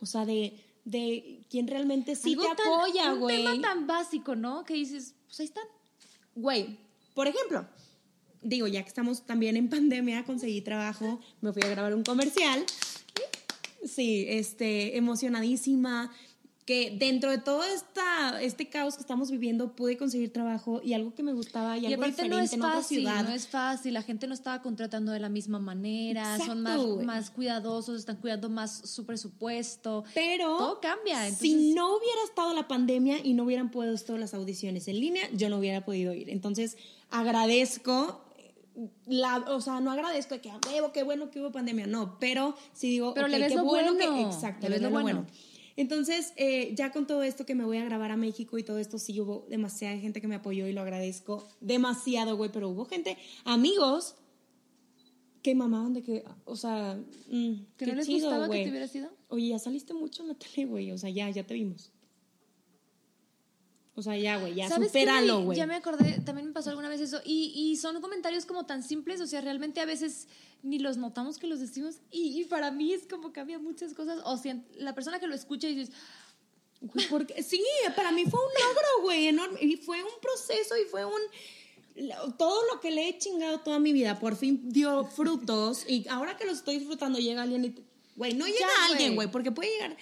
[0.01, 3.37] O sea, de, de quién realmente sí Algo te tan- apoya, Un güey.
[3.45, 4.64] tema tan básico, ¿no?
[4.64, 5.64] Que dices, pues ahí están.
[6.39, 6.78] Güey,
[7.14, 7.66] por ejemplo,
[8.43, 12.64] digo, ya que estamos también en pandemia, conseguí trabajo, me fui a grabar un comercial.
[13.84, 16.12] Sí, este, emocionadísima,
[16.68, 21.14] que dentro de todo esta, este caos que estamos viviendo pude conseguir trabajo y algo
[21.14, 23.24] que me gustaba y, Y algo diferente no es en otra fácil, ciudad.
[23.24, 27.30] no es fácil, la gente no estaba contratando de la misma manera, son más, más
[27.30, 30.04] cuidadosos, están cuidando más su presupuesto.
[30.12, 31.26] Pero todo cambia.
[31.26, 35.26] Entonces, si no hubiera estado la pandemia y no hubieran puesto las audiciones en línea,
[35.32, 36.28] yo no hubiera podido ir.
[36.28, 36.76] Entonces,
[37.08, 38.20] agradezco
[39.06, 42.18] la, o sea, no agradezco de que a huevo, qué bueno que hubo pandemia, no,
[42.20, 44.86] pero sí digo, Pero ok, le ves qué lo bueno, que exacto, le ves le
[44.86, 45.20] ves lo lo bueno.
[45.22, 45.47] bueno.
[45.79, 48.79] Entonces, eh, ya con todo esto que me voy a grabar a México y todo
[48.79, 52.85] esto, sí hubo demasiada gente que me apoyó y lo agradezco demasiado, güey, pero hubo
[52.85, 54.16] gente, amigos,
[55.41, 58.70] que mamaban de que, o sea, mm, ¿Que qué no les chido, gustaba que te
[58.70, 59.09] hubieras ido?
[59.29, 60.91] Oye, ya saliste mucho en la tele, güey.
[60.91, 61.93] O sea, ya, ya te vimos.
[63.99, 65.59] O sea, ya, güey, ya supéralo, güey.
[65.59, 67.20] Ya me acordé, también me pasó alguna vez eso.
[67.24, 70.28] Y, y son comentarios como tan simples, o sea, realmente a veces
[70.62, 71.96] ni los notamos que los decimos.
[72.12, 74.20] Y, y para mí es como cambia muchas cosas.
[74.24, 75.94] O sea, la persona que lo escucha y dices,
[76.80, 77.61] Güey, Porque, sí,
[77.96, 79.59] para mí fue un logro, güey, enorme.
[79.61, 81.20] Y fue un proceso y fue un...
[82.38, 85.84] Todo lo que le he chingado toda mi vida por fin dio frutos.
[85.88, 87.74] Y ahora que lo estoy disfrutando, llega alguien y...
[88.14, 89.96] Güey, no llega Ya, alguien, güey, porque puede llegar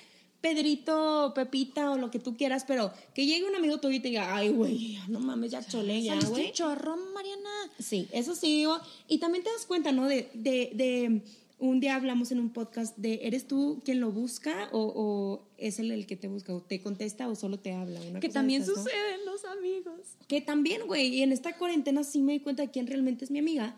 [0.46, 4.08] Pedrito, Pepita o lo que tú quieras, pero que llegue un amigo tuyo y te
[4.08, 6.46] diga, ay, güey, no mames, ya chole, ya, güey.
[6.46, 7.50] un chorro, Mariana.
[7.80, 8.78] Sí, eso sí digo.
[9.08, 10.06] Y también te das cuenta, ¿no?
[10.06, 11.22] De, de, de
[11.58, 15.80] un día hablamos en un podcast de, ¿eres tú quien lo busca o, o es
[15.80, 16.54] él el que te busca?
[16.54, 18.00] ¿O te contesta o solo te habla?
[18.02, 20.00] Una Que cosa también sucede en los amigos.
[20.28, 23.32] Que también, güey, y en esta cuarentena sí me di cuenta de quién realmente es
[23.32, 23.74] mi amiga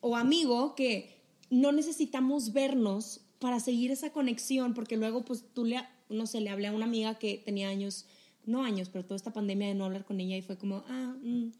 [0.00, 1.16] o amigo, que
[1.50, 5.80] no necesitamos vernos para seguir esa conexión, porque luego, pues tú le,
[6.12, 8.06] no sé, le hablé a una amiga que tenía años,
[8.44, 11.14] no años, pero toda esta pandemia de no hablar con ella y fue como, ah,
[11.22, 11.50] mm.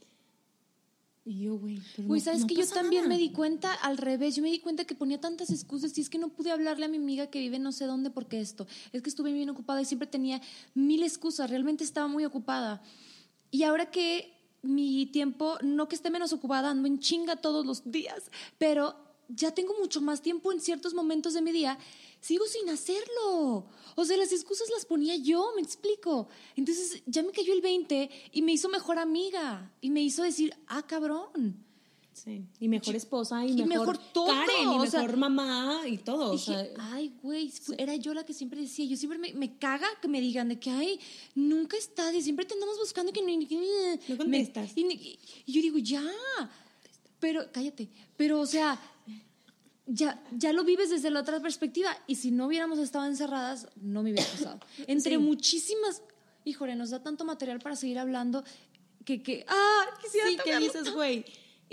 [1.24, 3.14] Y yo, güey, Güey, no- ¿sabes no que yo también nada.
[3.14, 4.34] me di cuenta al revés?
[4.34, 6.88] Yo me di cuenta que ponía tantas excusas y es que no pude hablarle a
[6.88, 8.66] mi amiga que vive no sé dónde porque esto.
[8.92, 10.40] Es que estuve bien ocupada y siempre tenía
[10.74, 11.48] mil excusas.
[11.48, 12.82] Realmente estaba muy ocupada.
[13.52, 14.32] Y ahora que
[14.62, 18.96] mi tiempo, no que esté menos ocupada, ando en chinga todos los días, pero
[19.28, 21.78] ya tengo mucho más tiempo en ciertos momentos de mi día,
[22.22, 23.66] sigo sin hacerlo.
[23.96, 26.28] O sea, las excusas las ponía yo, me explico.
[26.56, 30.54] Entonces ya me cayó el 20 y me hizo mejor amiga y me hizo decir,
[30.68, 31.62] ah, cabrón.
[32.14, 35.96] Sí, y mejor esposa y, y mejor, mejor todo, Karen y sea, mejor mamá y
[35.96, 36.28] todo.
[36.28, 39.56] o Dije, sea, ay, güey, era yo la que siempre decía, yo siempre me, me
[39.58, 41.00] caga que me digan de que, ay,
[41.34, 43.38] nunca estás, y siempre te andamos buscando que ni-
[44.08, 44.38] No me-
[44.76, 46.04] y, y yo digo, ya,
[47.18, 48.78] pero, cállate, pero, o sea,
[49.86, 54.02] ya, ya lo vives desde la otra perspectiva, y si no hubiéramos estado encerradas, no
[54.02, 54.60] me hubiera pasado.
[54.86, 55.18] Entre Sí.
[55.18, 56.02] muchísimas,
[56.44, 58.44] híjole, nos da tanto material para seguir hablando,
[59.04, 61.24] que, que, ah, quisiera Sí, ¿qué dices, güey?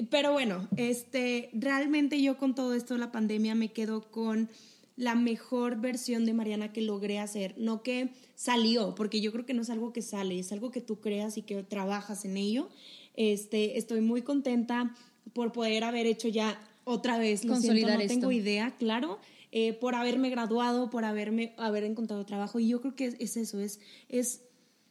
[0.10, 4.50] Pero bueno, este, realmente yo con todo esto de la pandemia me quedo con
[4.96, 9.54] la mejor versión de Mariana que logré hacer, no que salió, porque yo creo que
[9.54, 12.70] no es algo que sale, es algo que tú creas y que trabajas en ello.
[13.16, 14.96] Este, estoy muy contenta
[15.34, 16.60] por poder haber hecho ya
[16.90, 18.42] otra vez, lo Consolidar siento, no tengo esto.
[18.50, 19.20] idea, claro,
[19.52, 23.38] eh, por haberme graduado, por haberme haber encontrado trabajo y yo creo que es, es
[23.38, 24.42] eso, es es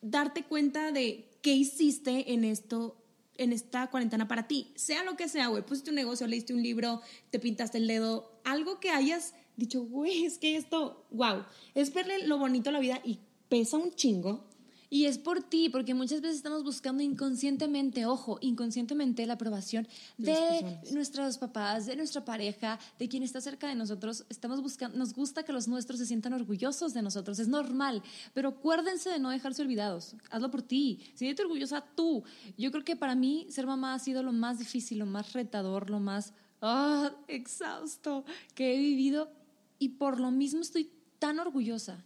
[0.01, 2.96] darte cuenta de qué hiciste en esto
[3.36, 6.62] en esta cuarentena para ti, sea lo que sea, güey, pusiste un negocio, leíste un
[6.62, 11.44] libro, te pintaste el dedo, algo que hayas dicho, güey, es que esto, wow,
[11.74, 14.44] es verle lo bonito a la vida y pesa un chingo.
[14.91, 19.86] Y es por ti, porque muchas veces estamos buscando inconscientemente, ojo, inconscientemente la aprobación
[20.16, 24.24] De de nuestros papás, de nuestra pareja, de quien está cerca de nosotros.
[24.30, 28.49] Estamos buscando, nos gusta que los nuestros se sientan orgullosos de nosotros, es normal, pero
[28.49, 30.16] acuérdense de no dejarse olvidados.
[30.30, 32.24] Hazlo por ti, siéntete orgullosa tú.
[32.57, 35.91] Yo creo que para mí ser mamá ha sido lo más difícil, lo más retador,
[35.91, 36.32] lo más
[36.62, 38.24] ah, exhausto
[38.55, 39.30] que he vivido
[39.78, 42.05] y por lo mismo estoy tan orgullosa.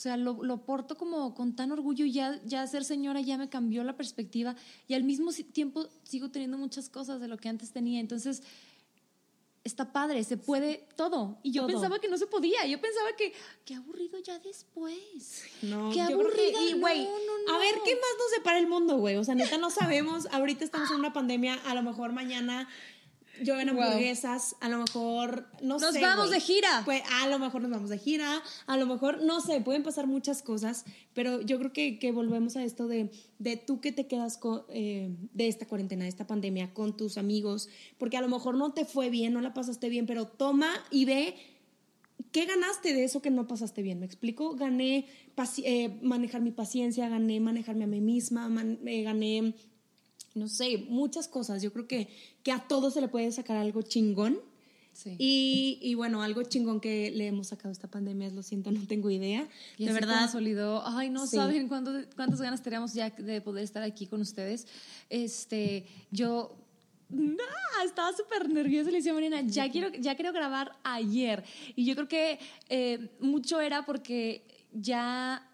[0.00, 3.36] O sea, lo, lo porto como con tan orgullo y ya, ya ser señora ya
[3.36, 4.56] me cambió la perspectiva
[4.88, 8.00] y al mismo tiempo sigo teniendo muchas cosas de lo que antes tenía.
[8.00, 8.42] Entonces,
[9.62, 11.38] está padre, se puede todo.
[11.42, 11.72] Y yo Todo.
[11.72, 13.34] pensaba que no se podía, yo pensaba que,
[13.66, 15.44] qué aburrido ya después.
[15.60, 17.84] No, qué y, güey, no, no, a ver no.
[17.84, 19.16] qué más nos separa el mundo, güey.
[19.16, 20.28] O sea, neta no sabemos.
[20.32, 22.70] Ahorita estamos en una pandemia, a lo mejor mañana
[23.42, 23.82] yo en Wow.
[23.82, 26.00] hamburguesas, a lo mejor no Nos sé.
[26.00, 26.38] vamos güey.
[26.40, 26.82] de gira.
[26.84, 30.06] Pues a lo mejor nos vamos de gira, a lo mejor, no sé, pueden pasar
[30.06, 30.84] muchas cosas,
[31.14, 34.62] pero yo creo que, que volvemos a esto de, de tú que te quedas con,
[34.70, 37.68] eh, de esta cuarentena, de esta pandemia, con tus amigos,
[37.98, 41.04] porque a lo mejor no te fue bien, no la pasaste bien, pero toma y
[41.04, 41.34] ve
[42.32, 43.98] ¿Qué ganaste de eso que no pasaste bien?
[43.98, 44.54] ¿Me explico?
[44.54, 45.06] Gané
[45.64, 49.54] eh, manejar mi paciencia, gané manejarme a mí misma, man- eh, gané,
[50.34, 51.60] no sé, muchas cosas.
[51.62, 52.08] Yo creo que,
[52.42, 54.40] que a todo se le puede sacar algo chingón.
[54.92, 55.14] Sí.
[55.18, 58.86] Y, y bueno, algo chingón que le hemos sacado esta pandemia es, lo siento, no
[58.86, 59.48] tengo idea.
[59.78, 60.82] Y de verdad, consolidó.
[60.86, 61.36] Ay, no Sí.
[61.36, 64.66] saben cuánto, cuántas ganas teníamos ya de poder estar aquí con ustedes.
[65.08, 66.56] Este, yo
[67.12, 68.90] ah, estaba súper nerviosa.
[68.90, 71.44] Le decía a Mariana, ya quiero, ya quiero grabar ayer.
[71.76, 72.38] Y yo creo que
[72.68, 75.48] eh, mucho era porque ya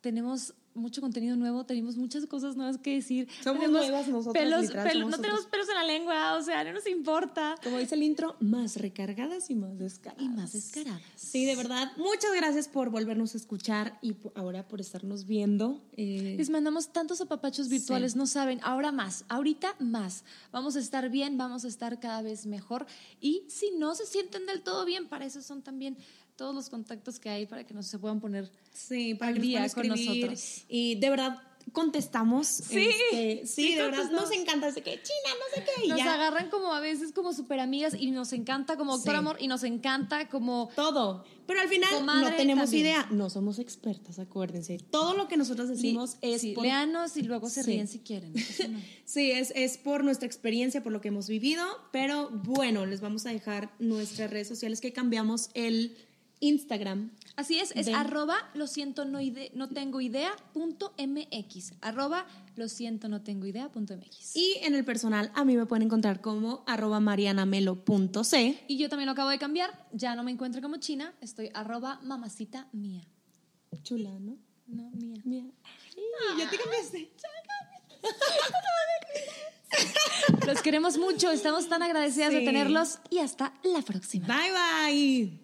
[0.00, 3.28] tenemos mucho contenido nuevo, tenemos muchas cosas nuevas que decir.
[3.42, 5.50] Somos Tenemos nuevas nosotras, pelos- literal, pelo- somos no tenemos nosotros.
[5.50, 7.54] pelos en la lengua, o sea, no nos importa.
[7.62, 10.22] como dice el intro, más recargadas y más descaradas.
[10.24, 11.00] Y más descaradas.
[11.16, 15.82] Sí, de verdad, muchas gracias por volvernos a escuchar y ahora por estarnos viendo.
[15.96, 20.24] Eh, Les mandamos tantos apapachos virtuales, no saben, ahora más, ahorita más.
[20.52, 22.86] Vamos a estar bien, vamos a estar cada vez mejor.
[23.20, 25.96] Y si no se sienten del todo bien, para eso son también
[26.36, 28.50] todos los contactos que hay para que nos se puedan poner.
[28.72, 30.64] Sí, para al que día con nosotros.
[30.68, 31.40] Y de verdad
[31.72, 32.46] contestamos.
[32.46, 35.86] Sí, este, sí, sí de verdad nos encanta ese que China, no sé qué.
[35.86, 36.12] y Nos ya.
[36.14, 39.18] agarran como a veces como super amigas y nos encanta como doctor Sí.
[39.18, 41.24] amor y nos encanta como Todo.
[41.46, 42.86] Pero al final Comadre no tenemos también.
[42.86, 43.08] idea.
[43.10, 44.78] No somos expertas, acuérdense.
[44.90, 48.32] Todo lo que nosotros decimos es sí, por léanos y luego se ríen si quieren.
[48.34, 48.80] no.
[49.06, 53.26] Sí, es, es por nuestra experiencia, por lo que hemos vivido, pero bueno, les vamos
[53.26, 55.96] a dejar nuestras redes sociales que cambiamos el
[56.40, 57.10] Instagram.
[57.36, 61.72] Así es, es De- arroba lo siento no, ide- no tengo idea punto mx.
[61.80, 62.26] Arroba
[62.56, 64.36] lo siento no tengo idea punto mx.
[64.36, 68.64] Y en el personal a mí me pueden encontrar como arroba marianamelo.c.
[68.68, 71.98] Y yo también lo acabo de cambiar, ya no me encuentro como china, estoy arroba
[72.02, 73.02] mamacita mía.
[73.82, 74.36] Chula, ¿no?
[74.66, 75.20] No, mía.
[75.24, 75.44] Mía.
[75.64, 77.10] Ay, ya te cambiaste.
[80.46, 84.26] Los queremos mucho, estamos tan agradecidas de tenerlos y hasta la próxima.
[84.26, 84.52] Bye
[85.32, 85.43] bye.